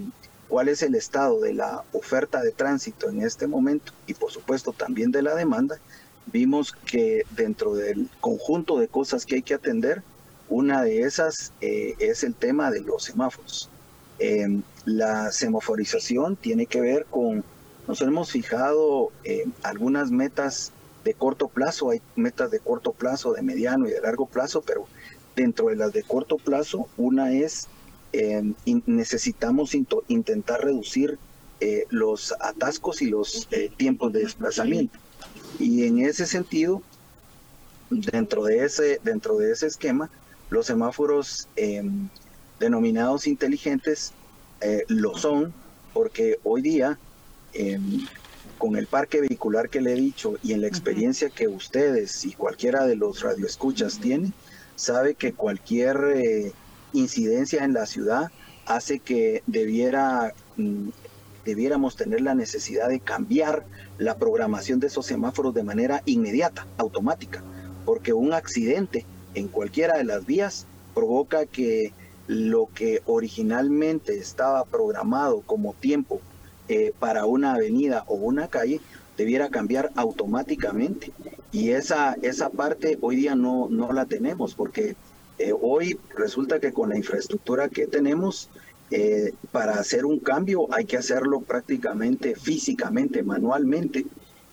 [0.47, 4.73] cuál es el estado de la oferta de tránsito en este momento y por supuesto
[4.73, 5.79] también de la demanda,
[6.27, 10.03] vimos que dentro del conjunto de cosas que hay que atender,
[10.49, 13.69] una de esas eh, es el tema de los semáforos.
[14.17, 17.43] Eh, la semaforización tiene que ver con,
[17.87, 19.11] nos hemos fijado
[19.63, 20.71] algunas metas
[21.03, 24.87] de corto plazo, hay metas de corto plazo, de mediano y de largo plazo, pero
[25.35, 27.67] dentro de las de corto plazo, una es
[28.13, 28.53] eh,
[28.85, 29.75] necesitamos
[30.07, 31.17] intentar reducir
[31.61, 34.97] eh, los atascos y los eh, tiempos de desplazamiento.
[35.59, 36.81] Y en ese sentido,
[37.89, 40.09] dentro de ese, dentro de ese esquema,
[40.49, 42.07] los semáforos em,
[42.59, 44.13] denominados inteligentes
[44.61, 45.53] eh, lo son
[45.93, 46.97] porque hoy día
[47.53, 48.07] em,
[48.57, 52.33] con el parque vehicular que le he dicho y en la experiencia que ustedes y
[52.33, 54.33] cualquiera de los radioescuchas tiene,
[54.75, 56.53] sabe que cualquier eh,
[56.93, 58.31] incidencia en la ciudad
[58.65, 60.89] hace que debiera, mm,
[61.45, 63.65] debiéramos tener la necesidad de cambiar
[63.97, 67.43] la programación de esos semáforos de manera inmediata, automática,
[67.85, 71.93] porque un accidente en cualquiera de las vías provoca que
[72.27, 76.21] lo que originalmente estaba programado como tiempo
[76.67, 78.79] eh, para una avenida o una calle
[79.17, 81.11] debiera cambiar automáticamente.
[81.51, 84.95] Y esa, esa parte hoy día no, no la tenemos porque
[85.39, 88.49] eh, hoy resulta que con la infraestructura que tenemos,
[88.91, 94.05] eh, para hacer un cambio hay que hacerlo prácticamente físicamente, manualmente.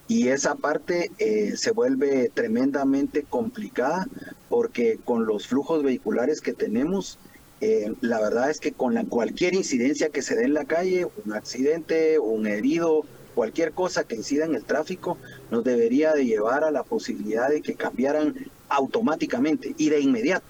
[0.09, 1.11] Y esa parte
[1.57, 4.07] se vuelve tremendamente complicada
[4.49, 7.19] porque con los flujos vehiculares que tenemos,
[7.61, 11.33] eh, la verdad es que con cualquier incidencia que se dé en la calle, un
[11.33, 15.19] accidente, un herido, cualquier cosa que incida en el tráfico,
[15.51, 18.35] nos debería de llevar a la posibilidad de que cambiaran
[18.69, 20.47] automáticamente y de inmediato,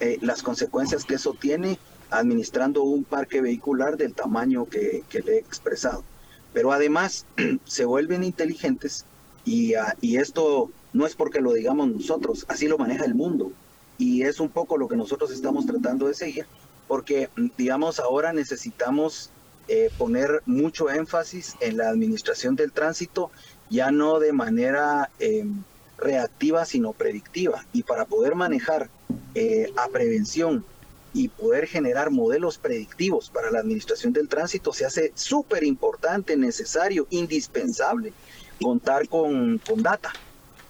[0.00, 1.78] eh, las consecuencias que eso tiene
[2.10, 6.04] administrando un parque vehicular del tamaño que, le he expresado.
[6.52, 7.26] Pero además
[7.64, 9.04] se vuelven inteligentes
[9.44, 13.52] y, ah, y esto no es porque lo digamos nosotros, así lo maneja el mundo
[13.98, 16.46] y es un poco lo que nosotros estamos tratando de seguir,
[16.88, 19.30] porque digamos ahora necesitamos
[19.68, 23.30] eh, poner mucho énfasis en la administración del tránsito,
[23.70, 25.62] ya no de manera em,
[26.02, 27.66] reactiva, sino predictiva.
[27.72, 28.90] Y para poder manejar
[29.34, 30.66] eh, a prevención
[31.12, 37.06] y poder generar modelos predictivos para la administración del tránsito, se hace súper importante, necesario,
[37.10, 38.16] indispensable
[38.60, 40.12] contar con, con data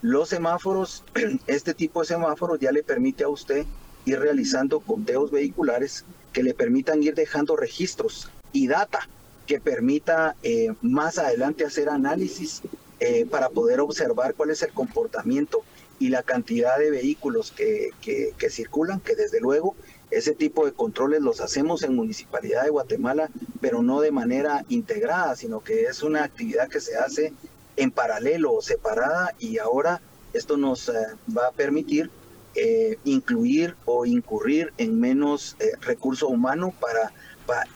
[0.02, 1.06] los semáforos,
[1.46, 3.68] este tipo de semáforos ya le permite a usted
[4.04, 8.98] ir realizando conteos vehiculares que le permitan ir dejando registros y data
[9.46, 12.62] que permita eh, más adelante hacer análisis
[13.04, 15.64] eh, para poder observar cuál es el comportamiento
[15.98, 19.74] y la cantidad de vehículos que, que, circulan, que desde luego
[20.12, 23.28] ese tipo de controles los hacemos en Municipalidad de Guatemala,
[23.60, 27.32] pero no de manera integrada, sino que es una actividad que se hace
[27.74, 30.00] en paralelo o separada y ahora
[30.32, 30.92] esto nos eh,
[31.36, 32.08] va a permitir
[32.54, 37.12] eh, incluir o incurrir en menos recurso humano para,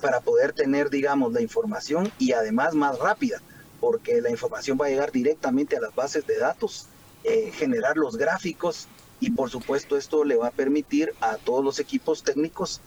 [0.01, 3.43] para poder tener, digamos, la información y además más rápida,
[3.81, 6.87] porque la información va a llegar directamente a las bases de datos,
[7.55, 8.87] generar los gráficos
[9.19, 12.81] y por supuesto esto le va a permitir a todos los equipos técnicos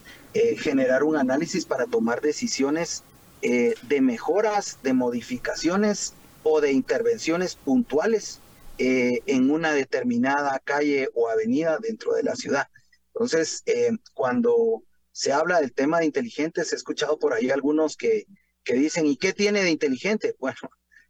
[0.57, 3.03] generar un análisis para tomar decisiones
[3.41, 6.13] de mejoras, de modificaciones
[6.43, 8.39] o de intervenciones puntuales
[8.77, 12.67] eh, en una determinada calle o avenida dentro de la ciudad.
[13.13, 18.25] Entonces, eh, cuando se habla del tema de inteligentes, he escuchado por ahí algunos que,
[18.63, 20.35] que dicen, ¿y qué tiene de inteligente?
[20.39, 20.59] Bueno,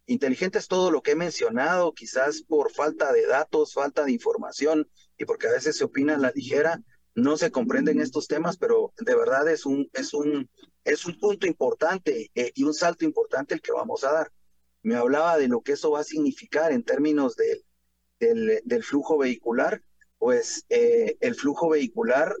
[0.06, 4.88] inteligente es todo lo que he mencionado, quizás por falta de datos, falta de información
[5.16, 6.82] y porque a veces se opina a la ligera,
[7.14, 10.48] no se comprenden estos temas, pero de verdad es un, es un,
[10.84, 14.32] es un punto importante eh, y un salto importante el que vamos a dar.
[14.82, 19.82] Me hablaba de lo que eso va a significar en términos del, del, flujo vehicular,
[20.18, 22.34] pues eh, el flujo vehicular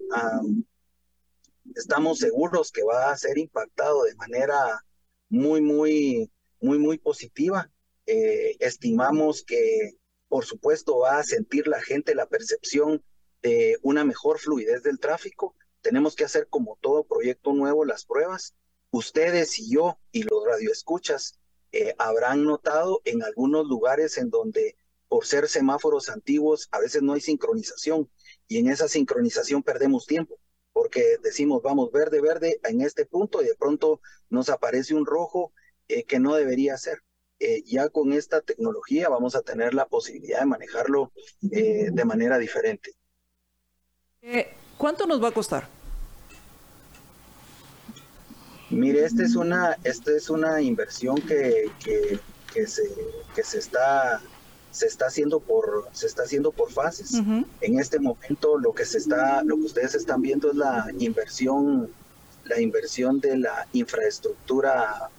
[1.74, 4.84] estamos seguros que va a ser impactado de manera
[5.28, 6.30] muy, muy,
[6.60, 7.70] muy, muy positiva.
[8.06, 9.98] Eh, estimamos que,
[10.28, 13.04] por supuesto, va a sentir la gente la percepción
[13.42, 15.54] de una mejor fluidez del tráfico.
[15.80, 18.54] Tenemos que hacer como todo proyecto nuevo las pruebas.
[18.90, 21.38] Ustedes y yo y los radioescuchas
[21.72, 24.76] eh, habrán notado en algunos lugares en donde
[25.08, 28.10] por ser semáforos antiguos a veces no hay sincronización
[28.48, 30.38] y en esa sincronización perdemos tiempo
[30.72, 35.52] porque decimos vamos verde, verde en este punto y de pronto nos aparece un rojo
[35.90, 37.02] eh, que no debería ser.
[37.38, 41.10] Eh, ya con esta tecnología vamos a tener la posibilidad de manejarlo
[41.40, 42.92] de manera diferente.
[44.76, 45.66] ¿Cuánto nos va a costar?
[48.70, 52.20] Mire, esta es una, esta es una inversión que, que,
[52.52, 52.82] que, se,
[53.34, 54.20] que se está
[54.70, 57.14] se está haciendo por se está haciendo por fases.
[57.60, 61.90] En este momento lo que se está lo que ustedes están viendo es la inversión
[62.44, 65.10] la inversión de la infraestructura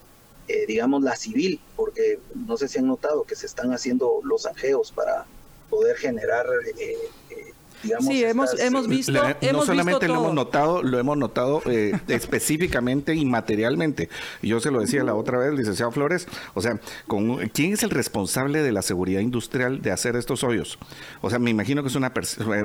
[0.47, 4.45] eh, digamos la civil, porque no sé si han notado que se están haciendo los
[4.45, 5.25] angeos para
[5.69, 6.45] poder generar
[6.77, 6.97] eh,
[7.29, 7.53] eh,
[7.83, 9.13] digamos, sí, hemos, hemos visto,
[9.51, 14.09] no solamente lo hemos notado, lo hemos notado eh, específicamente y materialmente.
[14.41, 17.89] Yo se lo decía la otra vez, licenciado Flores, o sea, con, ¿quién es el
[17.89, 20.77] responsable de la seguridad industrial de hacer estos hoyos?
[21.21, 22.11] O sea, me imagino que es una,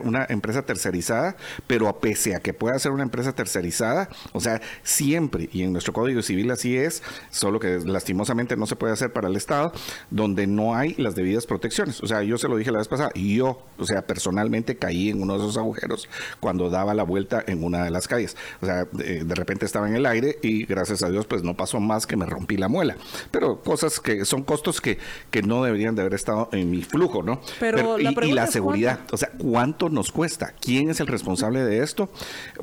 [0.03, 1.37] una empresa tercerizada,
[1.67, 5.73] pero a pese a que pueda ser una empresa tercerizada, o sea, siempre, y en
[5.73, 9.73] nuestro Código Civil así es, solo que lastimosamente no se puede hacer para el Estado,
[10.11, 12.03] donde no hay las debidas protecciones.
[12.03, 15.06] O sea, yo se lo dije la vez pasada, y yo, o sea, personalmente caí
[15.11, 16.09] en uno de esos agujeros
[16.41, 18.37] cuando daba la vuelta en una de las calles.
[18.61, 21.81] O sea, de, repente estaba en el aire y gracias a Dios pues no pasó
[21.81, 22.97] más que me rompí la muela.
[23.31, 24.99] Pero cosas que son costos que,
[25.31, 27.41] que no deberían de haber estado en mi flujo, ¿no?
[27.61, 30.55] Pero, y, y, la seguridad, o sea, ¿cuánto nos cuesta?
[30.61, 32.09] ¿Quién es el responsable de esto?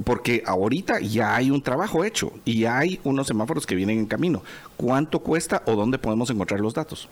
[0.04, 4.44] Porque ahorita ya hay un trabajo hecho y hay unos semáforos que vienen en camino.
[4.78, 7.10] ¿Cuánto cuesta o dónde podemos encontrar los datos?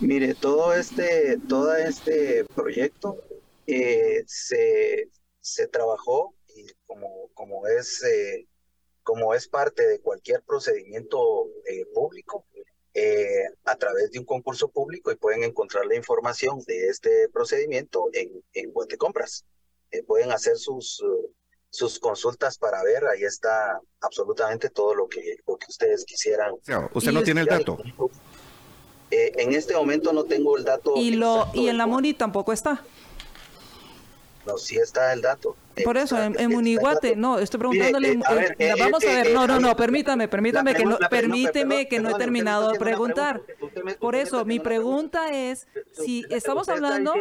[0.00, 3.16] Mire, todo este, todo este proyecto
[3.66, 5.10] eh, se,
[5.40, 8.46] se, trabajó y como, como, es, eh,
[9.02, 12.46] como es parte de cualquier procedimiento eh, público,
[13.64, 18.40] a través de un concurso público y pueden encontrar la información de este procedimiento en,
[18.52, 19.44] en Compras.
[20.06, 21.02] pueden hacer sus,
[21.70, 26.54] sus consultas para ver, ahí está absolutamente todo lo que, lo que ustedes quisieran.
[26.92, 27.78] usted no tiene el dato.
[29.10, 30.94] Eh, en este momento no tengo el dato.
[30.96, 32.84] Y, lo, y en la MONI tampoco está.
[34.46, 35.56] No, sí está el dato.
[35.82, 39.74] Por eso, en, Muniguate, no, estoy preguntándole, eh, eh, vamos a ver, no, no, no,
[39.74, 43.42] permítame, permítame que no, permíteme que no he terminado de preguntar.
[43.98, 45.32] Por eso, mi pregunta.
[45.32, 47.14] es, si estamos hablando,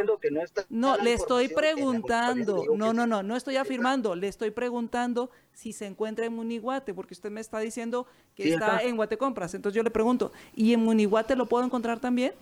[0.69, 5.85] no, le estoy preguntando, no, no, no, no estoy afirmando, le estoy preguntando si se
[5.85, 8.05] encuentra en Muniguate, porque usted me está diciendo
[8.35, 8.83] que está.
[8.83, 12.33] en Guatecompras, entonces yo le pregunto, ¿y en Muniguate lo puedo encontrar también?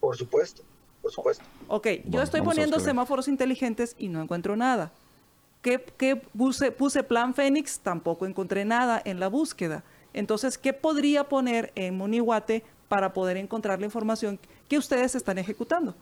[0.00, 0.62] Por supuesto,
[1.08, 1.44] por supuesto.
[1.68, 4.92] Ok, yo estoy poniendo semáforos inteligentes y no encuentro nada.
[5.62, 5.78] ¿Qué,
[6.36, 7.80] puse, puse Plan Fénix?
[7.80, 9.84] Tampoco encontré nada en la búsqueda.
[10.12, 14.38] Entonces, ¿qué podría poner en Monihuate para poder encontrar la información
[14.68, 15.94] que ustedes están ejecutando?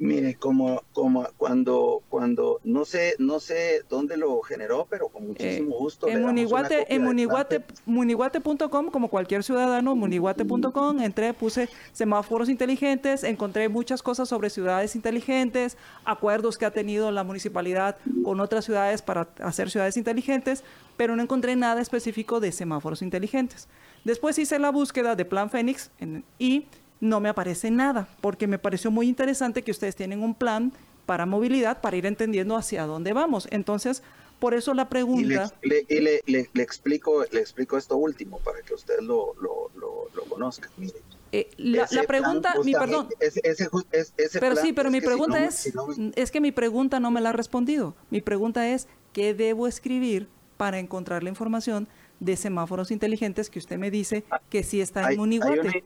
[0.00, 5.74] Mire, como, como cuando, cuando, no sé, no sé dónde lo generó, pero con muchísimo
[5.74, 6.08] eh, gusto.
[6.08, 14.02] En Muniguate, en Muniguate, muniguate.com, como cualquier ciudadano, muniguate.com, entré, puse semáforos inteligentes, encontré muchas
[14.02, 15.76] cosas sobre ciudades inteligentes,
[16.06, 20.64] acuerdos que ha tenido la municipalidad con otras ciudades para hacer ciudades inteligentes,
[20.96, 23.68] pero no encontré nada específico de semáforos inteligentes.
[24.04, 25.90] Después hice la búsqueda de Plan Fénix
[26.38, 26.64] y
[27.00, 30.72] no me aparece nada, porque me pareció muy interesante que ustedes tienen un plan
[31.06, 33.48] para movilidad, para ir entendiendo hacia dónde vamos.
[33.50, 34.02] Entonces,
[34.38, 35.52] por eso la pregunta...
[35.62, 40.68] Y le, explico, le explico esto último para que usted lo, lo, lo, conozca.
[41.32, 43.08] Eh, la, pregunta, mi perdón.
[44.40, 45.72] pero sí, pero mi pregunta es,
[46.14, 47.94] es que mi pregunta no me la ha respondido.
[48.10, 51.88] Mi pregunta es, ¿qué debo escribir para encontrar la información
[52.20, 55.84] de semáforos inteligentes que usted me dice que sí está en Muniguate.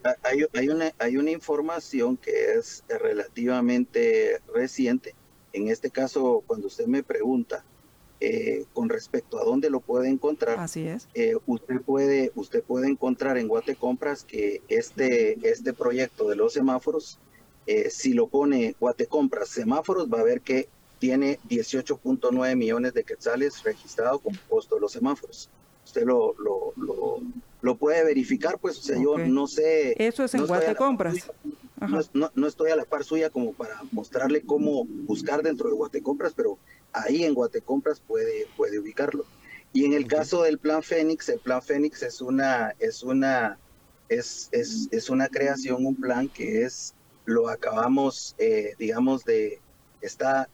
[0.53, 5.14] Hay una, hay, una, información que es relativamente reciente.
[5.53, 7.64] En este caso, cuando usted me pregunta
[8.20, 11.09] eh, con respecto a dónde lo puede encontrar, así es.
[11.14, 16.53] Eh, usted puede usted puede encontrar en Guate Compras que este este proyecto de los
[16.53, 17.20] semáforos,
[17.66, 20.68] eh, si lo pone Guate Compras semáforos, va a ver que
[20.99, 25.51] tiene 18.9 millones de quetzales registrado como costo de los semáforos
[25.85, 27.20] usted lo, lo,
[27.61, 29.95] lo, puede verificar, pues, o sea, yo no sé.
[29.99, 31.30] Eso es en no Compras.
[32.14, 36.32] No, no, estoy a la par suya como para mostrarle cómo buscar dentro de Guatecompras,
[36.35, 36.59] pero
[36.93, 39.24] ahí en Guatecompras puede, puede ubicarlo.
[39.72, 43.59] Y en el caso del Plan Fénix, el Plan Fénix es una, es una,
[44.09, 49.61] es, es, es una creación, un plan que es, lo acabamos, eh, digamos, de,
[50.01, 50.49] está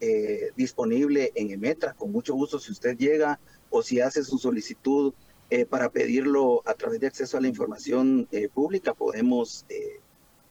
[0.00, 3.38] eh, disponible en Emetra, con mucho gusto, si usted llega
[3.74, 5.12] o si hace su solicitud
[5.50, 10.00] eh, para pedirlo a través de acceso a la información eh, pública, podemos, eh,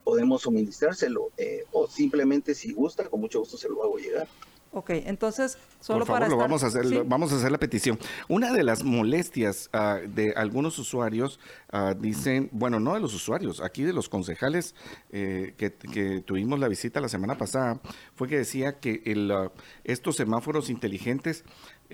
[0.04, 1.30] podemos suministrárselo.
[1.72, 4.28] o simplemente si gusta, con mucho gusto se lo hago llegar.
[4.76, 6.36] Ok, entonces, solo Por favor, para.
[6.36, 8.00] vamos, a hacer, vamos a hacer la petición.
[8.28, 11.40] Una de las molestias ah, de algunos usuarios
[11.72, 14.74] ah, dicen, bueno, no de los usuarios, aquí de los concejales
[15.12, 17.82] que, que, tuvimos la visita la semana pasada,
[18.16, 19.52] fue que decía que el, ah,
[19.84, 21.44] estos semáforos inteligentes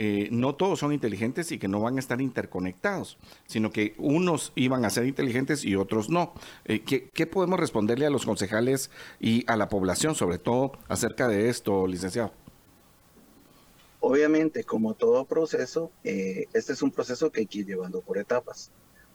[0.01, 4.53] eh, no todos son inteligentes y que no van a estar interconectados, sino que unos
[4.55, 6.33] iban a ser inteligentes y otros no.
[6.63, 11.49] Eh, ¿qué, podemos responderle a los concejales y a la población, sobre todo, acerca de
[11.49, 12.31] esto, licenciado?
[13.99, 18.17] Obviamente, como todo proceso, eh, este es un proceso que hay que ir llevando por
[18.17, 18.71] etapas.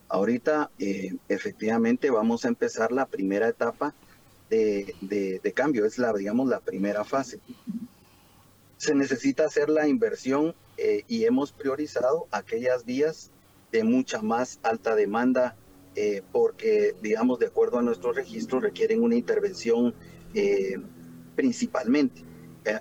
[0.07, 3.95] Ahorita, efectivamente, vamos a empezar la primera etapa
[4.51, 7.39] de, cambio, es la, digamos, la primera fase.
[8.77, 13.31] Se necesita hacer la inversión eh, y hemos priorizado aquellas vías
[13.71, 15.55] de mucha más alta demanda
[15.95, 19.93] eh, porque, digamos, de acuerdo a nuestro registro, requieren una intervención
[20.33, 20.77] eh,
[21.35, 22.23] principalmente.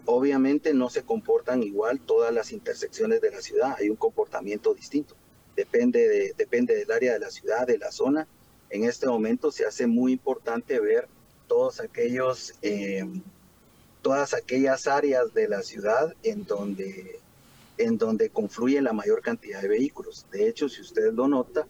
[0.07, 5.15] obviamente no se comportan igual todas las intersecciones de la ciudad, hay un comportamiento distinto.
[5.57, 8.27] Depende, de, depende del área de la ciudad, de la zona.
[8.71, 11.07] En este momento se hace muy importante ver
[11.47, 13.05] todos aquellos, eh,
[14.03, 17.21] todas aquellas áreas de la ciudad en donde,
[17.79, 20.27] en donde confluye la mayor cantidad de vehículos.
[20.31, 21.67] De hecho, si usted lo nota,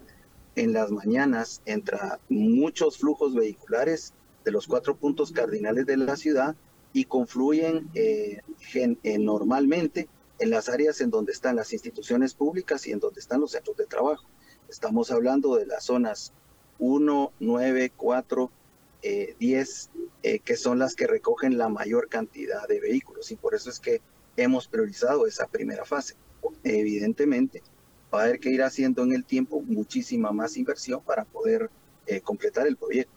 [0.56, 4.12] en las mañanas entra muchos flujos vehiculares
[4.44, 6.54] de los cuatro puntos cardinales de la ciudad
[6.92, 8.40] y confluyen eh,
[8.74, 13.40] eh, normalmente en las áreas en donde están las instituciones públicas y en donde están
[13.40, 14.26] los centros de trabajo.
[14.68, 16.32] Estamos hablando de las zonas
[16.78, 18.50] 1, 9, 4,
[19.38, 23.30] 10, eh, eh, que son las que recogen la mayor cantidad de vehículos.
[23.30, 24.00] Y por eso es que
[24.36, 26.14] hemos priorizado esa primera fase.
[26.62, 27.62] Evidentemente,
[28.12, 31.70] va a haber que ir haciendo en el tiempo muchísima más inversión para poder
[32.06, 33.12] eh, completar el proyecto.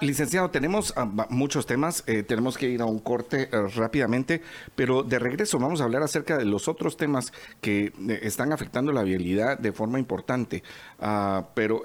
[0.00, 4.42] Licenciado, tenemos ah, muchos temas, eh, tenemos que ir a un corte eh, rápidamente,
[4.74, 8.92] pero de regreso vamos a hablar acerca de los otros temas que eh, están afectando
[8.92, 10.62] la vialidad de forma importante.
[10.98, 11.82] Ah, pero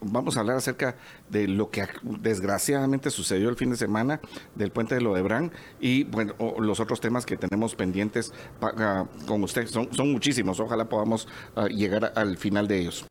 [0.00, 0.96] vamos a hablar acerca
[1.28, 4.20] de lo que desgraciadamente sucedió el fin de semana
[4.54, 6.06] del puente de Lodebrán y
[6.58, 9.66] los otros temas que tenemos pendientes ah, con usted.
[9.66, 11.28] Son, son muchísimos, ojalá podamos
[11.70, 13.06] llegar al final de ellos.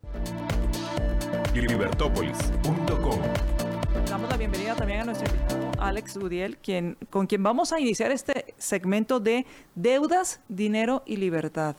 [5.87, 11.77] Alex Gudiel, quien, con quien vamos a iniciar este segmento de deudas, dinero y libertad.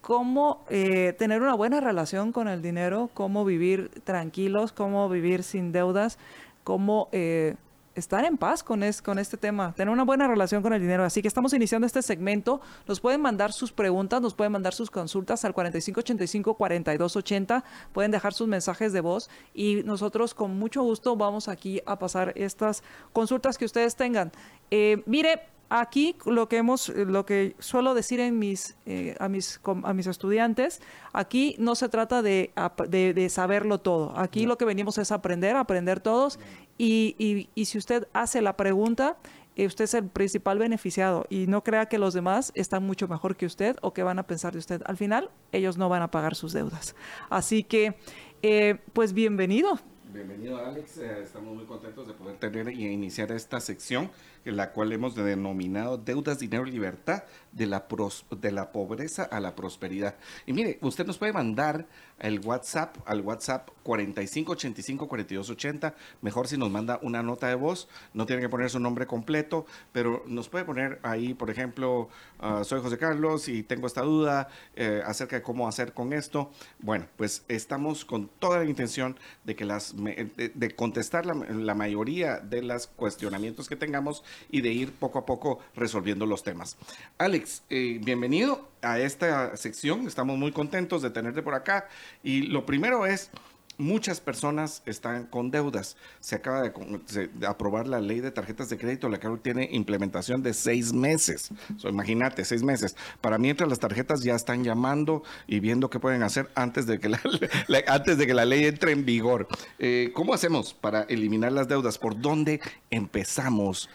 [0.00, 5.70] Cómo eh, tener una buena relación con el dinero, cómo vivir tranquilos, cómo vivir sin
[5.70, 6.18] deudas,
[6.64, 7.56] cómo eh,
[7.96, 11.02] estar en paz con, es, con este tema, tener una buena relación con el dinero.
[11.04, 12.60] Así que estamos iniciando este segmento.
[12.86, 17.64] Nos pueden mandar sus preguntas, nos pueden mandar sus consultas al 4585-4280.
[17.92, 22.34] Pueden dejar sus mensajes de voz y nosotros con mucho gusto vamos aquí a pasar
[22.36, 22.82] estas
[23.12, 24.30] consultas que ustedes tengan.
[24.70, 29.60] Eh, mire, aquí lo que hemos lo que suelo decir en mis eh, a mis
[29.82, 30.80] a mis estudiantes
[31.12, 32.52] aquí no se trata de,
[32.88, 36.38] de, saberlo todo aquí lo que venimos es aprender aprender todos
[36.78, 39.16] y, y, si usted hace la pregunta,
[39.56, 43.36] eh, usted es el principal beneficiado y no crea que los demás están mucho mejor
[43.36, 44.82] que usted o que van a pensar de usted.
[44.84, 46.94] Al final, ellos no van a pagar sus deudas.
[47.30, 47.96] Así que,
[48.42, 49.78] eh, pues bienvenido.
[50.16, 50.96] Bienvenido, Alex.
[50.96, 54.10] Eh, estamos muy contentos de poder tener y iniciar esta sección,
[54.46, 57.24] en la cual hemos denominado Deudas, Dinero y Libertad,
[57.56, 57.86] de la,
[58.30, 60.14] de la pobreza a la prosperidad.
[60.46, 61.86] Y mire, usted nos puede mandar
[62.18, 65.92] el WhatsApp al WhatsApp 4585-4280.
[66.22, 69.66] Mejor si nos manda una nota de voz, no tiene que poner su nombre completo,
[69.92, 74.48] pero nos puede poner ahí, por ejemplo, ah, soy José Carlos y tengo esta duda
[74.74, 76.50] eh, acerca de cómo hacer con esto.
[76.78, 82.62] Bueno, pues estamos con toda la intención de que las de, contestar la, mayoría de
[82.62, 86.76] los cuestionamientos que tengamos y de ir poco a poco resolviendo los temas.
[87.18, 90.06] Alex, eh, bienvenido a esta sección.
[90.06, 91.88] Estamos muy contentos de tenerte por acá.
[92.22, 93.30] Y lo primero es,
[93.78, 95.96] muchas personas están con deudas.
[96.20, 100.54] Se acaba de, aprobar la ley de tarjetas de crédito, la que tiene implementación de
[100.54, 101.50] seis meses.
[101.84, 102.96] imagínate, seis meses.
[103.20, 107.08] Para mientras las tarjetas ya están llamando y viendo qué pueden hacer antes de que
[107.08, 107.20] la,
[107.86, 109.46] antes de que la ley entre en vigor.
[109.78, 111.98] Eh, ¿Cómo hacemos para eliminar las deudas?
[111.98, 113.88] ¿Por dónde empezamos,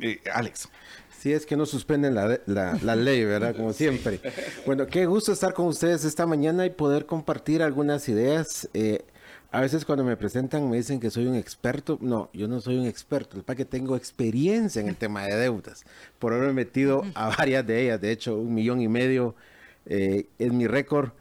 [0.00, 0.68] eh, Alex?
[1.24, 3.56] Si es que no suspenden la, la, ley, ¿verdad?
[3.56, 4.20] Como siempre.
[4.66, 8.68] Bueno, qué gusto estar con ustedes esta mañana y poder compartir algunas ideas.
[8.74, 9.06] Eh,
[9.50, 11.96] a veces cuando me presentan me dicen que soy un experto.
[12.02, 13.38] No, yo no soy un experto.
[13.38, 15.86] El que tengo experiencia en el tema de deudas.
[16.18, 18.02] Por haberme metido a varias de ellas.
[18.02, 19.34] De hecho, un millón y medio
[19.86, 21.12] eh, es mi récord.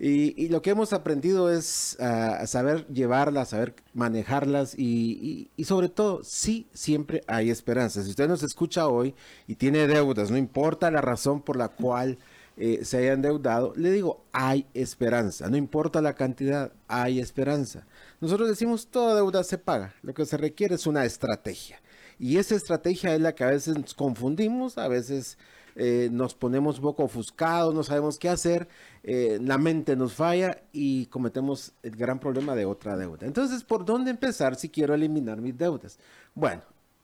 [0.00, 6.68] Y, lo que hemos aprendido es a saber llevarlas, saber manejarlas y, sobre todo, sí,
[6.72, 8.04] siempre hay esperanza.
[8.04, 9.16] Si usted nos escucha hoy
[9.48, 12.18] y tiene deudas, no importa la razón por la cual
[12.56, 15.50] eh, se haya endeudado, le digo, hay esperanza.
[15.50, 17.84] No importa la cantidad, hay esperanza.
[18.20, 19.94] Nosotros decimos, toda deuda se paga.
[20.02, 21.80] Lo que se requiere es una estrategia.
[22.20, 25.38] Y esa estrategia es la que a veces confundimos, a veces
[25.80, 28.66] eh, nos ponemos un poco ofuscados, no sabemos qué hacer,
[29.04, 33.28] eh, la mente nos falla y cometemos el gran problema de otra deuda.
[33.28, 36.00] Entonces, ¿por dónde empezar si quiero eliminar mis deudas?
[36.34, 36.62] Bueno,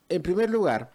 [0.09, 0.91] en primer lugar,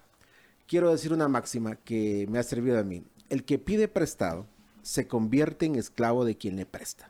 [0.67, 3.01] quiero decir una máxima que me ha servido a mí.
[3.30, 4.45] El que pide prestado
[4.82, 7.09] se convierte en esclavo de quien le presta.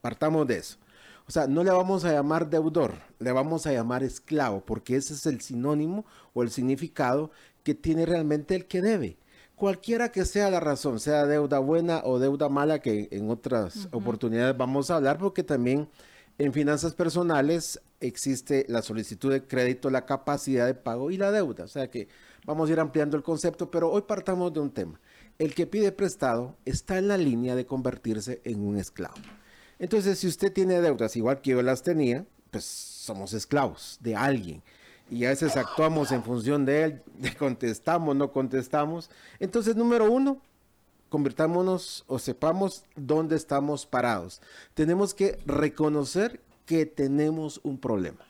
[0.00, 0.78] Partamos de eso.
[1.26, 5.14] O sea, no le vamos a llamar deudor, le vamos a llamar esclavo, porque ese
[5.14, 6.04] es el sinónimo
[6.34, 7.32] o el significado
[7.64, 9.16] que tiene realmente el que debe.
[9.56, 14.56] Cualquiera que sea la razón, sea deuda buena o deuda mala, que en otras oportunidades
[14.56, 15.88] vamos a hablar, porque también
[16.38, 21.64] en finanzas personales existe la solicitud de crédito, la capacidad de pago y la deuda.
[21.64, 22.08] O sea que
[22.44, 25.00] vamos a ir ampliando el concepto, pero hoy partamos de un tema.
[25.38, 29.14] El que pide prestado está en la línea de convertirse en un esclavo.
[29.78, 34.62] Entonces, si usted tiene deudas igual que yo las tenía, pues somos esclavos de alguien.
[35.10, 37.02] Y a veces actuamos en función de él,
[37.38, 39.10] contestamos, no contestamos.
[39.38, 40.40] Entonces, número uno,
[41.08, 44.40] convirtámonos o sepamos dónde estamos parados.
[44.74, 48.26] Tenemos que reconocer que tenemos un problema.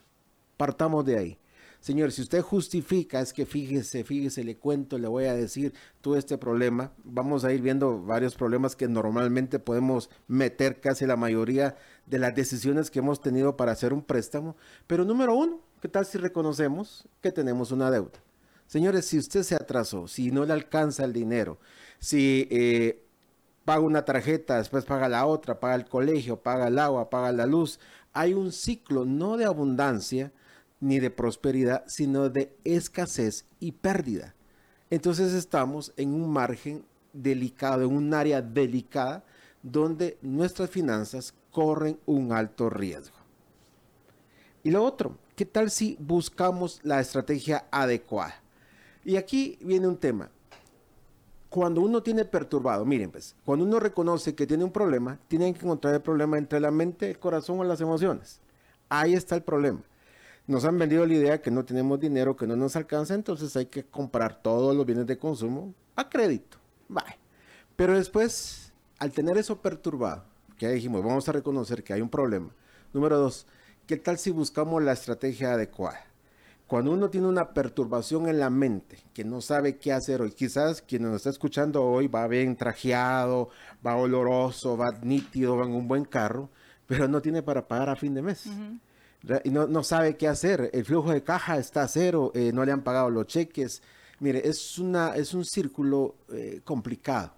[0.57, 1.39] Partamos de ahí.
[1.85, 6.17] Señor, si usted justifica, es que fíjese, fíjese, le cuento, le voy a decir todo
[6.17, 11.77] este problema, vamos a ir viendo varios problemas que normalmente podemos meter casi la mayoría
[12.07, 14.57] de las decisiones que hemos tenido para hacer un préstamo.
[14.87, 18.19] Pero número uno, ¿qué tal si reconocemos que tenemos una deuda?
[18.67, 21.59] Señores, si usted se atrasó, si no le alcanza el dinero,
[21.99, 23.05] si eh,
[23.67, 27.45] paga una tarjeta, después paga la otra, paga el colegio, paga el agua, paga la
[27.45, 27.81] luz,
[28.15, 30.33] hay un ciclo no de abundancia,
[30.81, 34.35] ni de prosperidad, sino de escasez y pérdida.
[34.89, 39.23] Entonces estamos en un margen delicado, en un área delicada,
[39.63, 43.19] donde nuestras finanzas corren un alto riesgo.
[44.63, 48.35] Y lo otro, ¿qué tal si buscamos la estrategia adecuada?
[49.05, 50.31] Y aquí viene un tema.
[51.49, 55.61] Cuando uno tiene perturbado, miren pues, cuando uno reconoce que tiene un problema, tienen que
[55.61, 58.41] encontrar el problema entre la mente, el corazón o las emociones.
[58.89, 59.83] Ahí está el problema
[60.47, 63.67] nos han vendido la idea que no tenemos dinero, que no nos alcanza, entonces hay
[63.67, 66.59] que comprar todos los bienes de consumo a crédito.
[66.89, 67.19] Bye.
[67.77, 70.25] Pero después, al tener eso perturbado,
[70.59, 72.51] que ya dijimos, vamos a reconocer que hay un problema.
[72.93, 73.47] Número dos,
[73.87, 76.01] ¿qué tal si buscamos la estrategia adecuada?
[76.67, 80.81] Cuando uno tiene una perturbación en la mente, que no sabe qué hacer hoy, quizás
[80.81, 83.51] quien nos está escuchando hoy va bien trajeado,
[83.87, 86.49] va oloroso, va nítido, va en un buen carro,
[86.87, 88.49] pero no tiene para pagar a fin de mes
[89.45, 90.71] y no, sabe qué hacer.
[90.73, 93.83] El flujo de caja está a cero, eh, no le han pagado los cheques.
[94.21, 97.35] Mire, es, una, es un círculo eh, complicado,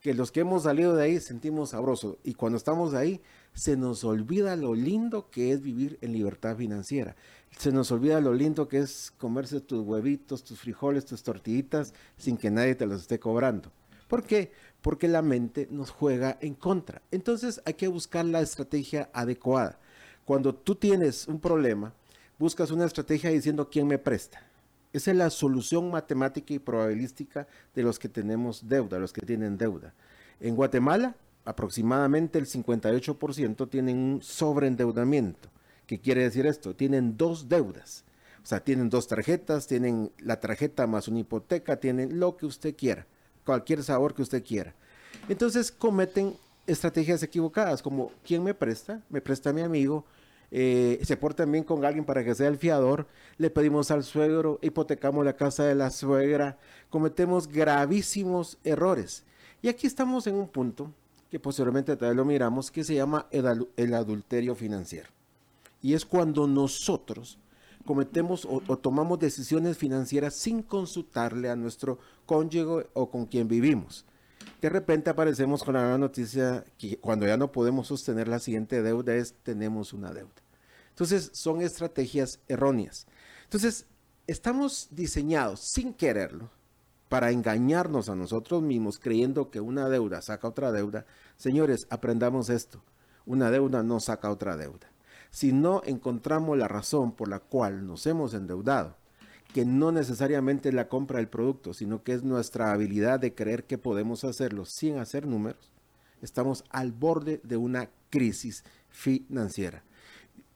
[0.00, 2.18] que los que hemos salido de ahí sentimos sabroso.
[2.24, 3.20] Y cuando estamos ahí,
[3.56, 7.16] se nos olvida lo lindo que es vivir en libertad financiera.
[7.56, 12.36] Se nos olvida lo lindo que es comerse tus huevitos, tus frijoles, tus tortillitas, sin
[12.36, 13.72] que nadie te los esté cobrando.
[14.08, 14.52] ¿Por qué?
[14.82, 17.00] Porque la mente nos juega en contra.
[17.10, 19.78] Entonces hay que buscar la estrategia adecuada.
[20.26, 21.94] Cuando tú tienes un problema,
[22.38, 24.42] buscas una estrategia diciendo quién me presta.
[24.92, 29.56] Esa es la solución matemática y probabilística de los que tenemos deuda, los que tienen
[29.56, 29.94] deuda.
[30.40, 31.16] En Guatemala,
[31.46, 35.48] aproximadamente el 58% tienen un sobreendeudamiento.
[35.86, 36.74] ¿Qué quiere decir esto?
[36.74, 38.04] Tienen dos deudas.
[38.42, 42.76] O sea, tienen dos tarjetas, tienen la tarjeta más una hipoteca, tienen lo que usted
[42.76, 43.06] quiera,
[43.44, 44.74] cualquier sabor que usted quiera.
[45.28, 46.34] Entonces cometen
[46.66, 49.00] estrategias equivocadas, como ¿quién me presta?
[49.08, 50.04] Me presta mi amigo,
[50.50, 54.58] eh, se porta bien con alguien para que sea el fiador, le pedimos al suegro,
[54.62, 56.58] hipotecamos la casa de la suegra,
[56.90, 59.24] cometemos gravísimos errores.
[59.62, 60.92] Y aquí estamos en un punto
[61.38, 65.08] posteriormente también lo miramos, que se llama el, adulterio financiero.
[65.82, 67.38] Y es cuando nosotros
[67.84, 74.04] cometemos o, tomamos decisiones financieras sin consultarle a nuestro cónyuge o con quien vivimos.
[74.60, 79.14] De repente aparecemos con la noticia que cuando ya no podemos sostener la siguiente deuda
[79.14, 80.32] es tenemos una deuda.
[80.90, 83.06] Entonces son estrategias erróneas.
[83.44, 83.86] Entonces
[84.26, 86.50] estamos diseñados sin quererlo
[87.08, 91.06] para engañarnos a nosotros mismos creyendo que una deuda saca otra deuda.
[91.36, 92.82] Señores, aprendamos esto.
[93.26, 94.90] Una deuda no saca otra deuda.
[95.30, 98.96] Si no encontramos la razón por la cual nos hemos endeudado,
[99.52, 103.64] que no necesariamente es la compra del producto, sino que es nuestra habilidad de creer
[103.64, 105.72] que podemos hacerlo sin hacer números,
[106.22, 109.82] estamos al borde de una crisis financiera.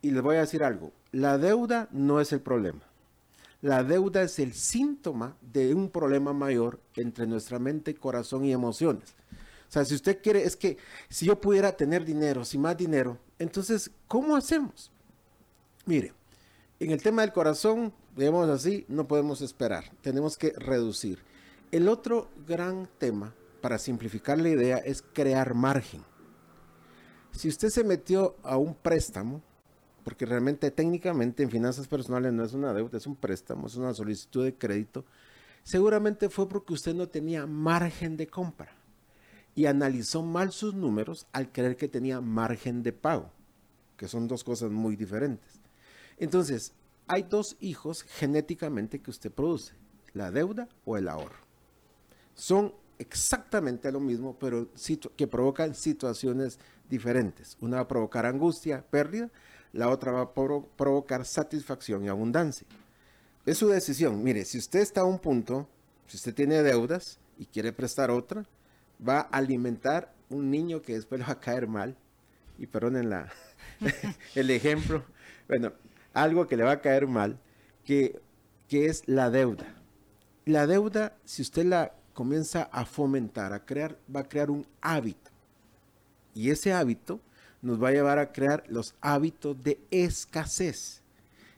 [0.03, 2.90] Y les voy a decir algo, la deuda no es el problema.
[3.63, 9.15] La deuda es el síntoma de un problema mayor entre nuestra mente, corazón y emociones.
[9.69, 10.79] O sea, si usted quiere, es que
[11.09, 14.91] si yo pudiera tener dinero, si más dinero, entonces, ¿cómo hacemos?
[15.87, 16.13] Mire,
[16.81, 21.23] en el tema del corazón, digamos así, no podemos esperar, tenemos que reducir.
[21.71, 26.03] El otro gran tema, para simplificar la idea, es crear margen.
[27.33, 29.43] Si usted se metió a un préstamo,
[30.03, 33.95] porque realmente técnicamente en finanzas personales no es una deuda, es un préstamo, es una
[33.95, 35.05] solicitud de crédito,
[35.63, 38.73] seguramente fue porque usted no tenía margen de compra
[39.55, 43.31] y analizó mal sus números al creer que tenía margen de pago.
[43.97, 45.61] que son dos cosas muy diferentes.
[46.17, 46.73] Entonces,
[47.07, 49.75] hay dos hijos genéticamente que usted produce,
[50.15, 51.45] la deuda o el ahorro.
[52.35, 54.69] Son exactamente lo mismo, pero
[55.17, 56.59] que provocan situaciones
[56.89, 57.57] diferentes.
[57.61, 59.31] Una va a provocar angustia, pérdida,
[59.73, 62.67] la otra va a provocar satisfacción y abundancia.
[63.47, 64.23] Es su decisión.
[64.23, 65.69] Mire, si usted está a un punto,
[66.07, 68.45] si usted tiene deudas y quiere prestar otra,
[69.07, 71.97] va a alimentar un niño que después le va a caer mal.
[72.59, 73.33] Y perdonen la,
[74.35, 75.05] el ejemplo.
[75.49, 75.73] Bueno,
[76.13, 77.39] algo que le va a caer mal,
[77.85, 78.21] que,
[78.69, 79.75] que es la deuda.
[80.45, 85.31] La deuda, si usted la comienza a fomentar, a crear, va a crear un hábito.
[86.35, 87.21] Y ese hábito
[87.63, 91.03] nos va a llevar a crear los hábitos de escasez.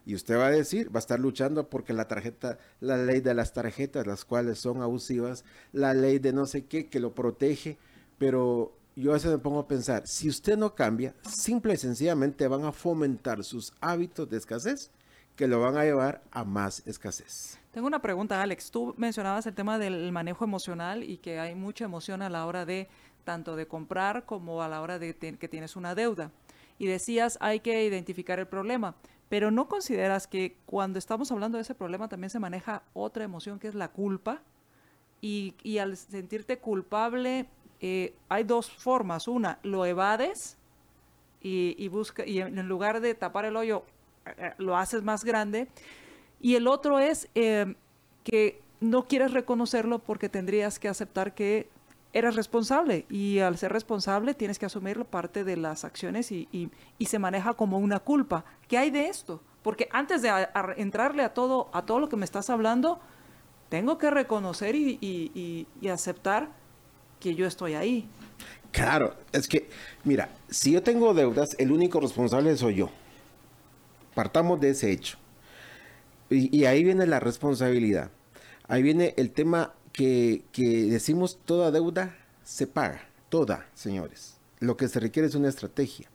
[0.05, 3.35] Y usted va a decir, va a estar luchando porque la tarjeta, la ley de
[3.35, 7.79] las tarjetas, las cuales son abusivas, la ley de no sé qué, que lo protege,
[8.19, 12.49] pero yo a veces me pongo a pensar, si usted no cambia, simple y sencillamente
[12.49, 14.91] van a fomentar sus hábitos de escasez
[15.37, 17.59] que lo van a llevar a más escasez.
[17.71, 18.71] Tengo una pregunta, Alex.
[18.71, 22.67] Tú mencionabas el tema del manejo emocional y que hay mucha emoción a la hora
[22.67, 22.89] de
[23.25, 26.31] tanto de comprar como a la hora de que tienes una deuda.
[26.79, 28.95] Y decías, hay que identificar el problema,
[29.29, 33.59] pero ¿no consideras que cuando estamos hablando de ese problema también se maneja otra emoción
[33.59, 34.43] que es la culpa?
[35.21, 37.47] Y, y al sentirte culpable,
[37.85, 39.27] eh, hay dos formas.
[39.27, 40.57] Una, lo evades
[41.43, 43.83] y, busca, y en lugar de tapar el hoyo,
[44.25, 45.67] eh, eh, lo haces más grande.
[46.41, 51.69] Y el otro es que no quieres reconocerlo porque tendrías que aceptar que
[52.13, 56.71] eres responsable y al ser responsable tienes que asumir parte de las acciones y,
[57.01, 58.45] se maneja como una culpa.
[58.69, 59.41] ¿Qué hay de esto?
[59.63, 60.31] Porque antes de
[60.77, 63.01] entrarle a todo, a todo lo que me estás hablando,
[63.69, 66.49] tengo que reconocer y, aceptar
[67.21, 68.09] que yo estoy ahí.
[68.73, 69.69] Claro, es que,
[70.05, 72.91] mira, si yo tengo deudas, el único responsable soy yo.
[74.15, 75.19] Partamos de ese hecho.
[76.31, 78.11] Y, ahí viene la responsabilidad.
[78.67, 80.43] Ahí viene el tema que,
[80.91, 83.09] decimos toda deuda se paga.
[83.29, 84.39] Toda, señores.
[84.61, 86.11] Lo que se requiere es una estrategia.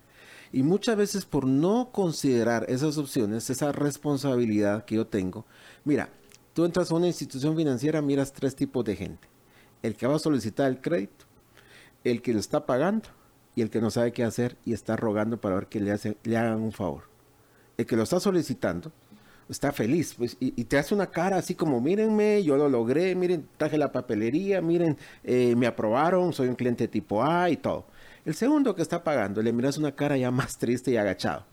[0.51, 5.45] Y muchas veces por no considerar esas opciones, esa responsabilidad que yo tengo,
[5.83, 6.09] mira,
[6.53, 9.27] tú entras a una institución financiera, miras tres tipos de gente
[9.83, 11.25] el que va a solicitar el crédito,
[12.03, 13.09] el que lo está pagando
[13.55, 16.37] y el que no sabe qué hacer y está rogando para ver que le, le
[16.37, 17.03] hagan un favor.
[17.77, 18.91] El que lo está solicitando
[19.49, 23.47] está feliz pues, y, te hace una cara así como, mírenme, yo lo logré, miren,
[23.57, 27.85] traje la papelería, miren, eh, me aprobaron, soy un cliente tipo A y todo.
[28.25, 31.45] El segundo que está pagando, le miras una cara ya más triste y agachado.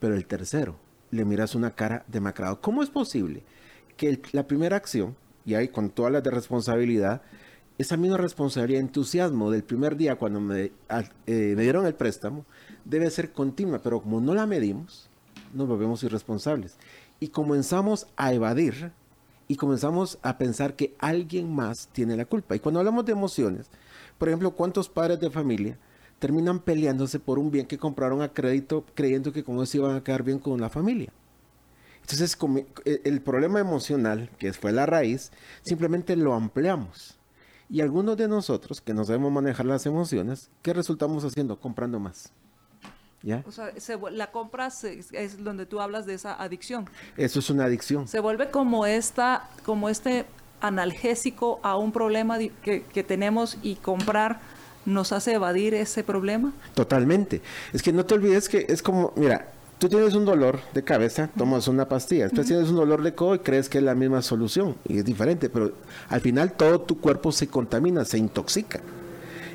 [0.00, 0.76] Pero el tercero,
[1.10, 2.60] le miras una cara demacrado.
[2.60, 3.42] ¿Cómo es posible
[3.96, 7.22] que la primera acción, y ahí con todas las de responsabilidad,
[7.78, 10.72] esa misma responsabilidad, entusiasmo del primer día cuando me,
[11.26, 12.44] eh, me, dieron el préstamo,
[12.84, 15.08] debe ser continua, pero como no la medimos,
[15.52, 16.76] nos volvemos irresponsables.
[17.20, 18.92] Y comenzamos a evadir
[19.48, 22.56] y comenzamos a pensar que alguien más tiene la culpa.
[22.56, 23.66] Y cuando hablamos de emociones,
[24.18, 25.78] por ejemplo, ¿cuántos padres de familia
[26.18, 30.04] terminan peleándose por un bien que compraron a crédito creyendo que con eso iban a
[30.04, 31.12] quedar bien con la familia?
[32.00, 32.36] Entonces,
[32.84, 35.32] eh, el problema emocional, que fue la raíz,
[35.62, 37.18] simplemente lo ampliamos
[37.68, 41.58] y algunos de nosotros que no sabemos manejar las emociones, ¿qué resultamos haciendo?
[41.58, 42.32] Comprando más.
[43.26, 43.42] ¿Ya?
[43.44, 43.72] O sea,
[44.12, 46.88] la compra es donde tú hablas de esa adicción.
[47.16, 48.06] Eso es una adicción.
[48.06, 50.26] Se vuelve como esta, como este
[50.60, 54.38] analgésico a un problema que, que tenemos y comprar
[54.84, 56.52] nos hace evadir ese problema.
[56.74, 57.42] Totalmente.
[57.72, 59.48] Es que no te olvides que es como, mira,
[59.80, 62.24] tú tienes un dolor de cabeza, tomas una pastilla.
[62.24, 64.76] Después tienes un dolor de codo y crees que es la misma solución.
[64.86, 65.72] Y es diferente, pero
[66.08, 68.80] al final todo tu cuerpo se contamina, se intoxica.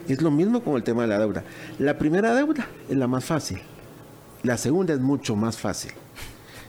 [0.08, 1.44] Es lo mismo con el tema de la deuda.
[1.80, 3.60] La primera deuda es la más fácil.
[4.44, 5.92] La segunda es mucho más fácil.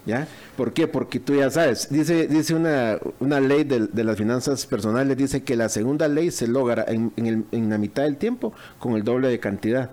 [0.04, 0.26] ¿Ya?
[0.56, 0.88] ¿Por qué?
[0.88, 5.54] Porque tú ya sabes, dice, dice una, una ley de, las finanzas personales, dice que
[5.54, 9.38] la segunda ley se logra en, en la mitad del tiempo con el doble de
[9.38, 9.90] cantidad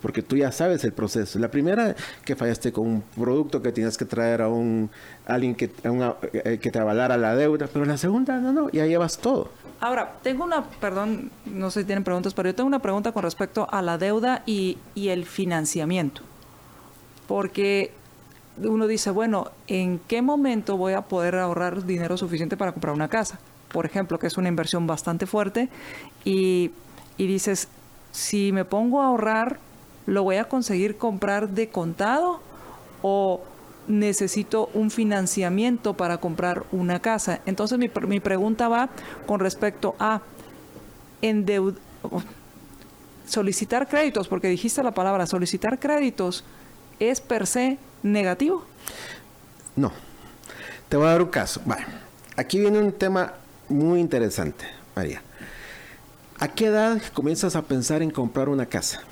[0.00, 1.38] porque tú ya sabes el proceso.
[1.38, 1.94] La primera
[2.24, 4.90] que fallaste con un producto que tienes que traer a un
[5.26, 5.70] alguien que,
[6.32, 9.50] eh, que te avalara la deuda, pero la segunda no, no, ya llevas todo.
[9.80, 13.22] Ahora, tengo una, perdón, no sé si tienen preguntas, pero yo tengo una pregunta con
[13.22, 16.22] respecto a la deuda y, y el financiamiento.
[17.26, 17.92] Porque
[18.56, 23.08] uno dice, bueno, ¿en qué momento voy a poder ahorrar dinero suficiente para comprar una
[23.08, 23.38] casa?
[23.72, 25.68] Por ejemplo, que es una inversión bastante fuerte
[26.24, 26.72] y,
[27.16, 27.68] y dices,
[28.10, 29.60] si me pongo a ahorrar
[30.08, 32.40] ¿lo voy a conseguir comprar de contado
[33.02, 33.42] o
[33.88, 37.40] necesito un financiamiento para comprar una casa?
[37.46, 38.90] Entonces mi, mi pregunta va
[39.26, 40.22] con respecto a
[43.26, 46.44] solicitar créditos, porque dijiste la palabra solicitar créditos,
[46.98, 48.64] es per se negativo.
[49.76, 49.92] No.
[50.88, 51.60] Te voy a dar un caso.
[51.64, 51.84] Bueno,
[52.36, 53.34] aquí viene un tema
[53.68, 54.64] muy interesante,
[54.96, 55.22] María.
[56.40, 59.02] ¿A qué edad comienzas a pensar en comprar una casa?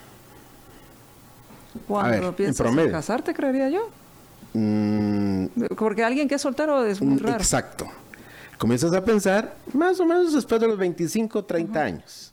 [1.87, 3.91] Cuando piensas en, casarte, creería yo.
[4.57, 5.47] Mm.
[5.77, 7.37] Porque alguien que es soltero es muy mm, raro.
[7.37, 7.87] Exacto.
[8.57, 12.33] Comienzas a pensar más o menos después de los 25, 30 años.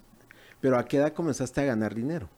[0.61, 2.29] Pero ¿a qué edad comenzaste a ganar dinero?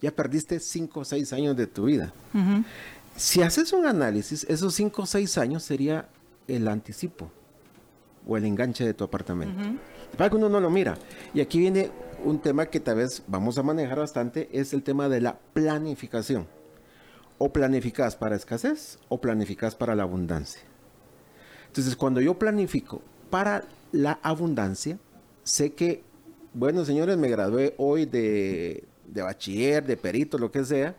[0.00, 2.12] Ya perdiste 5 o 6 años de tu vida.
[3.16, 6.06] Si haces un análisis, esos 5 o 6 años sería
[6.46, 7.28] el anticipo
[8.24, 9.60] o el enganche de tu apartamento.
[10.16, 10.96] Para que uno no lo mira.
[11.34, 11.90] Y aquí viene
[12.22, 16.46] un tema que tal vez vamos a manejar bastante, es el tema de la planificación.
[17.38, 20.62] O planificas para escasez o planificas para la abundancia.
[21.66, 24.98] Entonces, cuando yo planifico para la abundancia,
[25.42, 26.02] sé que,
[26.54, 30.96] bueno, señores, me gradué hoy de, de bachiller, de perito, lo que sea,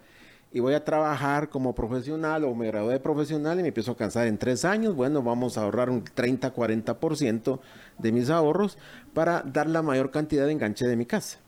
[0.52, 3.98] y voy a trabajar como profesional o me gradué de profesional y me empiezo a
[3.98, 7.60] cansar en tres años, bueno, vamos a ahorrar un 30-40%
[7.98, 8.78] de mis ahorros
[9.14, 11.40] para dar la mayor cantidad de enganche de mi casa.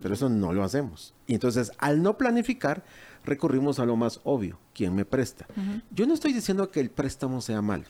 [0.00, 1.14] Pero eso no lo hacemos.
[1.26, 2.82] Y entonces, al no planificar,
[3.24, 5.46] recurrimos a lo más obvio, ¿quién me presta?
[5.90, 7.84] Yo no estoy diciendo que el préstamo sea mal,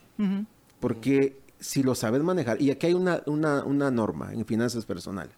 [0.80, 5.34] porque si lo sabes manejar, y aquí hay una, una, una norma en finanzas personales,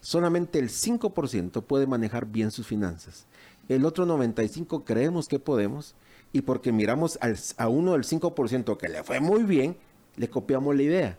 [0.00, 3.26] solamente el 5% puede manejar bien sus finanzas
[3.68, 5.94] el otro 95% creemos que podemos
[6.32, 7.18] y porque miramos
[7.56, 9.76] a uno del 5% que le fue muy bien,
[10.16, 11.18] le copiamos la idea,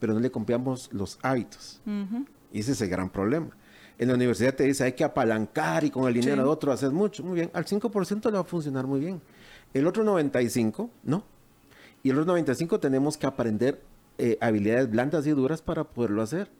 [0.00, 1.80] pero no le copiamos los hábitos.
[2.52, 3.50] Y ese es el gran problema.
[3.98, 6.90] En la universidad te dice hay que apalancar y con el dinero de otro haces
[6.90, 7.22] mucho.
[7.22, 9.20] Muy bien, al 5% le va a funcionar muy bien.
[9.72, 11.24] El otro 95% no.
[12.02, 13.80] Y el otro 95% tenemos que aprender
[14.18, 16.50] eh, habilidades blandas y duras para poderlo hacer.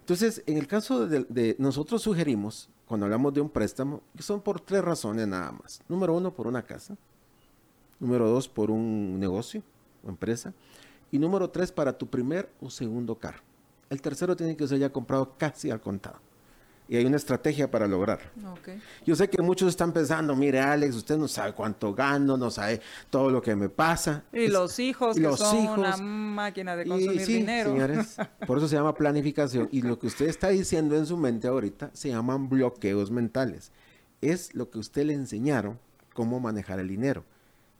[0.00, 4.60] Entonces, en el caso de nosotros sugerimos cuando hablamos de un préstamo, que son por
[4.60, 5.80] tres razones nada más.
[5.88, 6.96] Número uno, por una casa.
[8.00, 9.62] Número dos, por un negocio
[10.04, 10.52] o empresa.
[11.12, 13.42] Y número tres, para tu primer o segundo carro.
[13.88, 16.18] El tercero tiene que ser ya comprado casi al contado
[16.92, 18.28] y hay una estrategia para lograrlo.
[19.06, 22.82] Yo sé que muchos están pensando, mire Alex, usted no sabe cuánto gano, no sabe
[23.08, 24.24] todo lo que me pasa.
[24.30, 27.70] Y los hijos, que son una máquina de consumir dinero.
[27.70, 28.16] Señores,
[28.46, 29.70] por eso se llama planificación.
[29.72, 33.72] Y lo que usted está diciendo en su mente ahorita se llaman bloqueos mentales.
[34.20, 35.78] Es lo que usted le enseñaron
[36.12, 37.24] cómo manejar el dinero.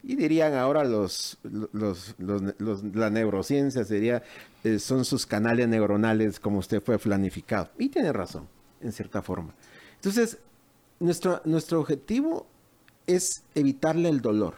[0.02, 4.22] Y dirían ahora los, los, la neurociencia sería,
[4.64, 7.68] eh, son sus canales neuronales como usted fue planificado.
[7.78, 8.48] Y tiene razón
[8.82, 9.54] en cierta forma.
[9.96, 10.38] Entonces,
[11.00, 12.46] nuestro, nuestro objetivo
[13.06, 14.54] es evitarle el dolor.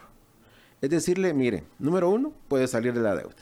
[0.80, 3.36] Es decirle, mire, número uno, puede salir de la deuda.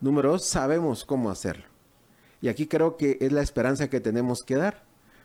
[0.00, 1.64] Número dos, sabemos cómo hacerlo.
[2.42, 4.82] Y aquí creo que es la esperanza que tenemos que dar.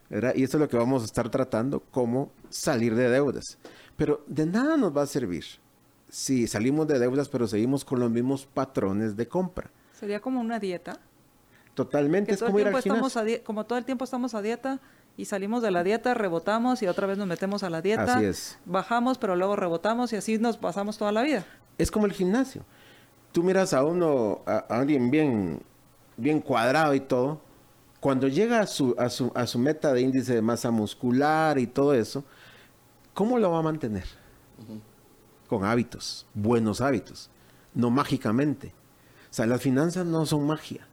[0.09, 3.57] Y eso es lo que vamos a estar tratando, cómo salir de deudas.
[3.97, 5.45] Pero de nada nos va a servir
[6.09, 9.69] si salimos de deudas, pero seguimos con los mismos patrones de compra.
[9.91, 10.99] Sería como una dieta.
[11.75, 14.79] Totalmente, es como ir al Como todo el tiempo estamos a dieta
[15.17, 18.15] y salimos de la dieta, rebotamos y otra vez nos metemos a la dieta.
[18.15, 18.57] Así es.
[18.65, 21.45] Bajamos, pero luego rebotamos y así nos pasamos toda la vida.
[21.77, 22.63] Es como el gimnasio.
[23.33, 25.61] Tú miras a uno, a, alguien bien,
[26.15, 27.41] bien cuadrado y todo.
[27.99, 31.67] Cuando llega a su, a, su, a su meta de índice de masa muscular y
[31.67, 32.23] todo eso,
[33.13, 34.05] ¿cómo lo va a mantener?
[35.49, 37.29] Con hábitos, buenos hábitos,
[37.73, 38.73] no mágicamente.
[39.29, 40.87] O sea, las finanzas no son magia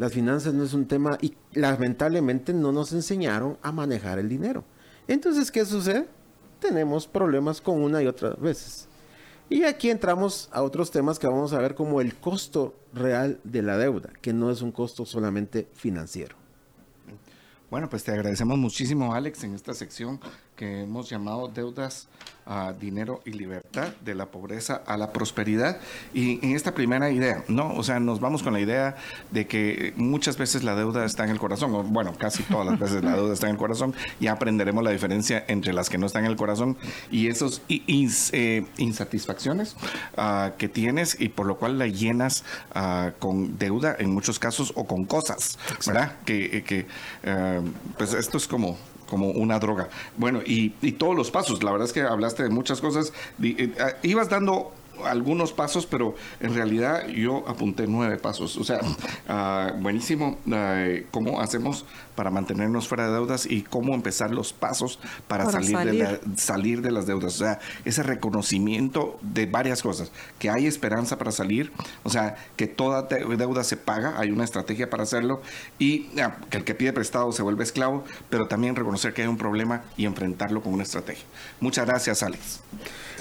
[0.00, 4.64] las finanzas no es un tema y lamentablemente no nos enseñaron a manejar el dinero.
[5.06, 6.08] Entonces, ¿qué sucede?
[6.58, 8.88] Tenemos problemas con una y otras veces.
[9.50, 13.60] Y aquí entramos a otros temas que vamos a ver como el costo real de
[13.60, 16.34] la deuda, que no es un costo solamente financiero.
[17.70, 20.18] Bueno, pues te agradecemos muchísimo, Alex, en esta sección
[20.56, 22.08] que hemos llamado deudas
[22.46, 25.78] a dinero y libertad, de la pobreza a la prosperidad.
[26.14, 27.74] Y en esta primera idea, ¿no?
[27.74, 28.96] O sea, nos vamos con la idea
[29.30, 32.78] de que muchas veces la deuda está en el corazón, o bueno, casi todas las
[32.78, 36.06] veces la deuda está en el corazón, y aprenderemos la diferencia entre las que no
[36.06, 36.76] están en el corazón
[37.10, 39.76] y esos eh, insatisfacciones
[40.16, 42.44] ah, que tienes y por lo cual la llenas
[42.74, 46.16] ah, con deuda en muchos casos o con cosas, ¿verdad?
[46.24, 46.86] Que, que
[47.22, 47.60] eh,
[47.96, 48.76] pues esto es como
[49.10, 49.90] como una droga.
[50.16, 53.12] Bueno, y, todos los pasos, la verdad es que hablaste de muchas cosas,
[53.42, 54.72] eh, ah, ibas dando
[55.06, 58.56] algunos pasos, pero en realidad yo apunté nueve pasos.
[58.56, 58.80] O sea,
[59.28, 64.98] ah, buenísimo ah, cómo hacemos para mantenernos fuera de deudas y cómo empezar los pasos
[65.26, 67.34] para, salir, De salir de las deudas.
[67.36, 71.72] O sea, ese reconocimiento de varias cosas, que hay esperanza para salir,
[72.02, 75.40] o sea, que toda deuda se paga, hay una estrategia para hacerlo
[75.78, 79.28] y ah, que el que pide prestado se vuelve esclavo, pero también reconocer que hay
[79.28, 81.24] un problema y enfrentarlo con una estrategia.
[81.60, 82.60] Muchas gracias, Alex.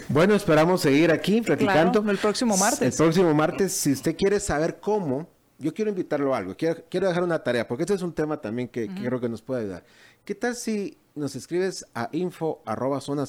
[0.10, 2.04] Bueno, esperamos seguir aquí platicando.
[2.10, 2.82] el próximo martes.
[2.82, 5.30] El próximo martes, si usted quiere saber cómo,
[5.60, 8.42] yo quiero invitarlo a algo, quiero, quiero dejar una tarea, porque este es un tema
[8.42, 9.86] también que, creo que nos puede ayudar.
[10.26, 13.26] ¿Qué tal si nos escribes a info arroba zona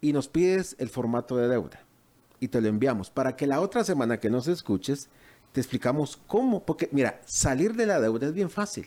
[0.00, 1.80] y nos pides el formato de deuda?
[2.38, 5.08] Y te lo enviamos para que la otra semana que nos escuches,
[5.50, 8.86] te explicamos cómo, porque mira, salir de la deuda es bien fácil,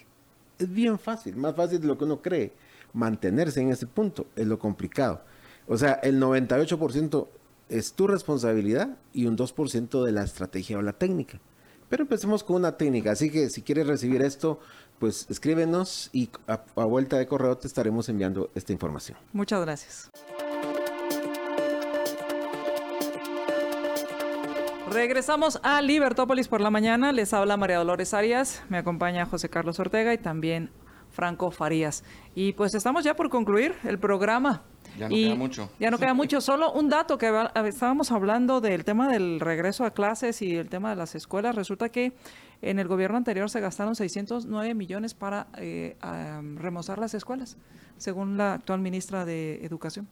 [0.57, 2.53] es bien fácil, más fácil de lo que uno cree.
[2.93, 5.21] Mantenerse en ese punto es lo complicado.
[5.71, 7.27] O sea, el 98%
[7.69, 11.39] es tu responsabilidad y un 2% de la estrategia o la técnica.
[11.87, 14.59] Pero empecemos con una técnica, así que si quieres recibir esto,
[14.99, 19.17] pues escríbenos y a, a vuelta de correo te estaremos enviando esta información.
[19.31, 20.09] Muchas gracias.
[24.91, 27.13] Regresamos a Libertópolis por la mañana.
[27.13, 30.69] Les habla María Dolores Arias, me acompaña José Carlos Ortega y también
[31.11, 32.03] Franco Farías.
[32.35, 34.63] Y pues estamos ya por concluir el programa.
[34.97, 35.69] Ya no queda mucho.
[35.79, 36.41] Ya no queda mucho.
[36.41, 37.31] Solo un dato que
[37.65, 41.55] estábamos hablando del tema del regreso a clases y el tema de las escuelas.
[41.55, 42.13] Resulta que
[42.61, 45.95] en el gobierno anterior se gastaron 609 millones para eh,
[46.55, 47.57] remozar las escuelas,
[47.97, 50.07] según la actual ministra de Educación.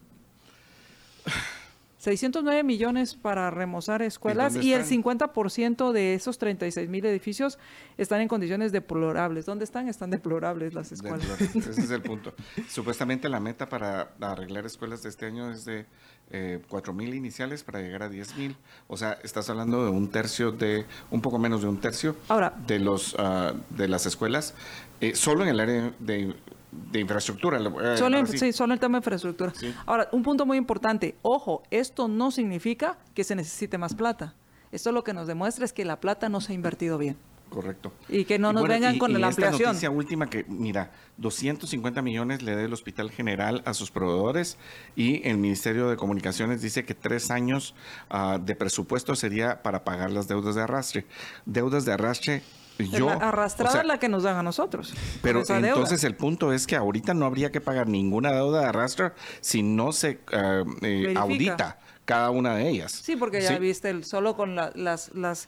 [1.99, 7.59] 609 millones para remozar escuelas y, el 50% de esos 36 mil edificios
[7.97, 9.45] están en condiciones deplorables.
[9.45, 9.89] ¿Dónde están?
[9.89, 11.29] Están deplorables las escuelas.
[11.41, 12.33] Ese es el punto.
[12.69, 15.85] Supuestamente la meta para arreglar escuelas de este año es de
[16.31, 18.55] eh, 4 mil iniciales para llegar a 10 mil.
[18.87, 22.53] O sea, estás hablando de un tercio de, un poco menos de un tercio Ahora,
[22.65, 24.53] de, los, uh, de las escuelas,
[25.01, 26.33] eh, solo en el área de
[26.71, 27.59] de infraestructura.
[27.59, 29.53] Eh, solo, sí, solo el tema de infraestructura.
[29.85, 34.35] Ahora, un punto muy importante, ojo, esto no significa que se necesite más plata.
[34.71, 37.17] Esto lo que nos demuestra es que la plata no se ha invertido bien.
[37.49, 37.91] Correcto.
[38.07, 39.53] Y que no nos vengan con la ampliación.
[39.55, 44.57] Esta noticia última que, mira, 250 millones le dé el Hospital General a sus proveedores
[44.95, 47.73] y el Ministerio de Comunicaciones dice que tres años
[48.11, 51.05] ah, de presupuesto sería para pagar las deudas de arrastre.
[51.45, 52.43] Deudas de arrastre
[52.79, 54.93] yo, arrastrada la que nos dan a nosotros.
[55.21, 59.11] Pero entonces el punto es que ahorita no habría que pagar ninguna deuda de arrastre
[59.41, 62.91] si no se eh, audita cada una de ellas.
[62.91, 65.47] Sí, porque ya viste, el, solo con las, las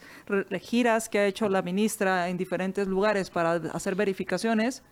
[0.61, 4.83] giras que ha hecho la ministra en diferentes lugares para hacer verificaciones.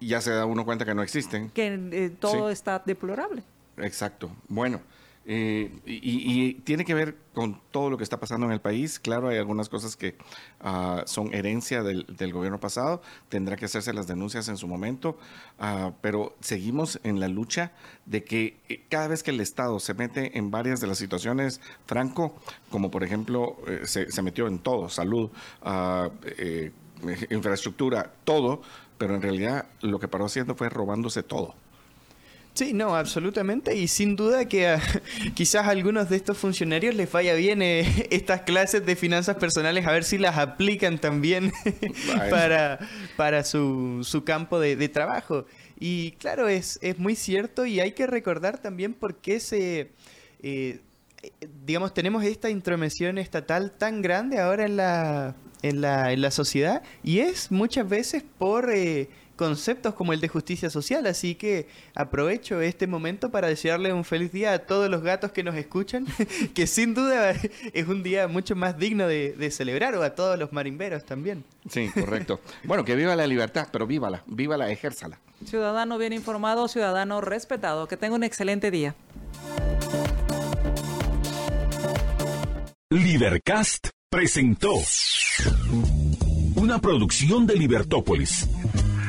[0.00, 1.50] Ya se da uno cuenta que no existen.
[1.50, 3.42] Que eh, todo está deplorable.
[3.78, 4.30] Exacto.
[4.48, 4.80] Bueno.
[5.30, 8.98] Eh, y, tiene que ver con todo lo que está pasando en el país.
[8.98, 10.16] Claro, hay algunas cosas que
[10.60, 13.02] ah, son herencia del, gobierno pasado.
[13.28, 15.18] Tendrá que hacerse las denuncias en su momento.
[15.58, 17.72] Ah, pero seguimos en la lucha
[18.06, 21.60] de que eh, cada vez que el Estado se mete en varias de las situaciones,
[21.84, 22.34] Franco,
[22.70, 25.30] como por ejemplo, eh, se, metió en todo, salud,
[25.60, 26.08] ah,
[27.28, 28.62] infraestructura, todo,
[28.96, 31.54] pero en realidad lo que paró haciendo fue robándose todo.
[32.58, 33.76] Sí, no, absolutamente.
[33.76, 34.76] Y sin duda que
[35.34, 39.86] quizás a algunos de estos funcionarios les vaya bien eh, estas clases de finanzas personales,
[39.86, 41.52] a ver si las aplican también
[42.30, 42.80] para,
[43.16, 45.46] para su, su campo de, trabajo.
[45.78, 49.92] Y claro, es, es muy cierto y hay que recordar también por qué se...
[50.42, 50.80] Eh,
[51.64, 56.82] digamos, tenemos esta intromisión estatal tan grande ahora en la, en la, en la sociedad
[57.04, 58.72] y es muchas veces por...
[58.72, 59.08] Eh,
[59.38, 64.32] conceptos como el de justicia social, así que aprovecho este momento para desearle un feliz
[64.32, 66.06] día a todos los gatos que nos escuchan,
[66.54, 67.30] que sin duda
[67.72, 71.44] es un día mucho más digno de, celebrar, o a todos los marimberos también.
[71.70, 72.40] Sí, correcto.
[72.64, 75.18] bueno, que viva la libertad, pero vívala, vívala, ejérzala.
[75.46, 78.94] Ciudadano bien informado, ciudadano respetado, que tenga un excelente día.
[82.90, 84.74] Libercast presentó
[86.56, 88.48] una producción de Libertópolis.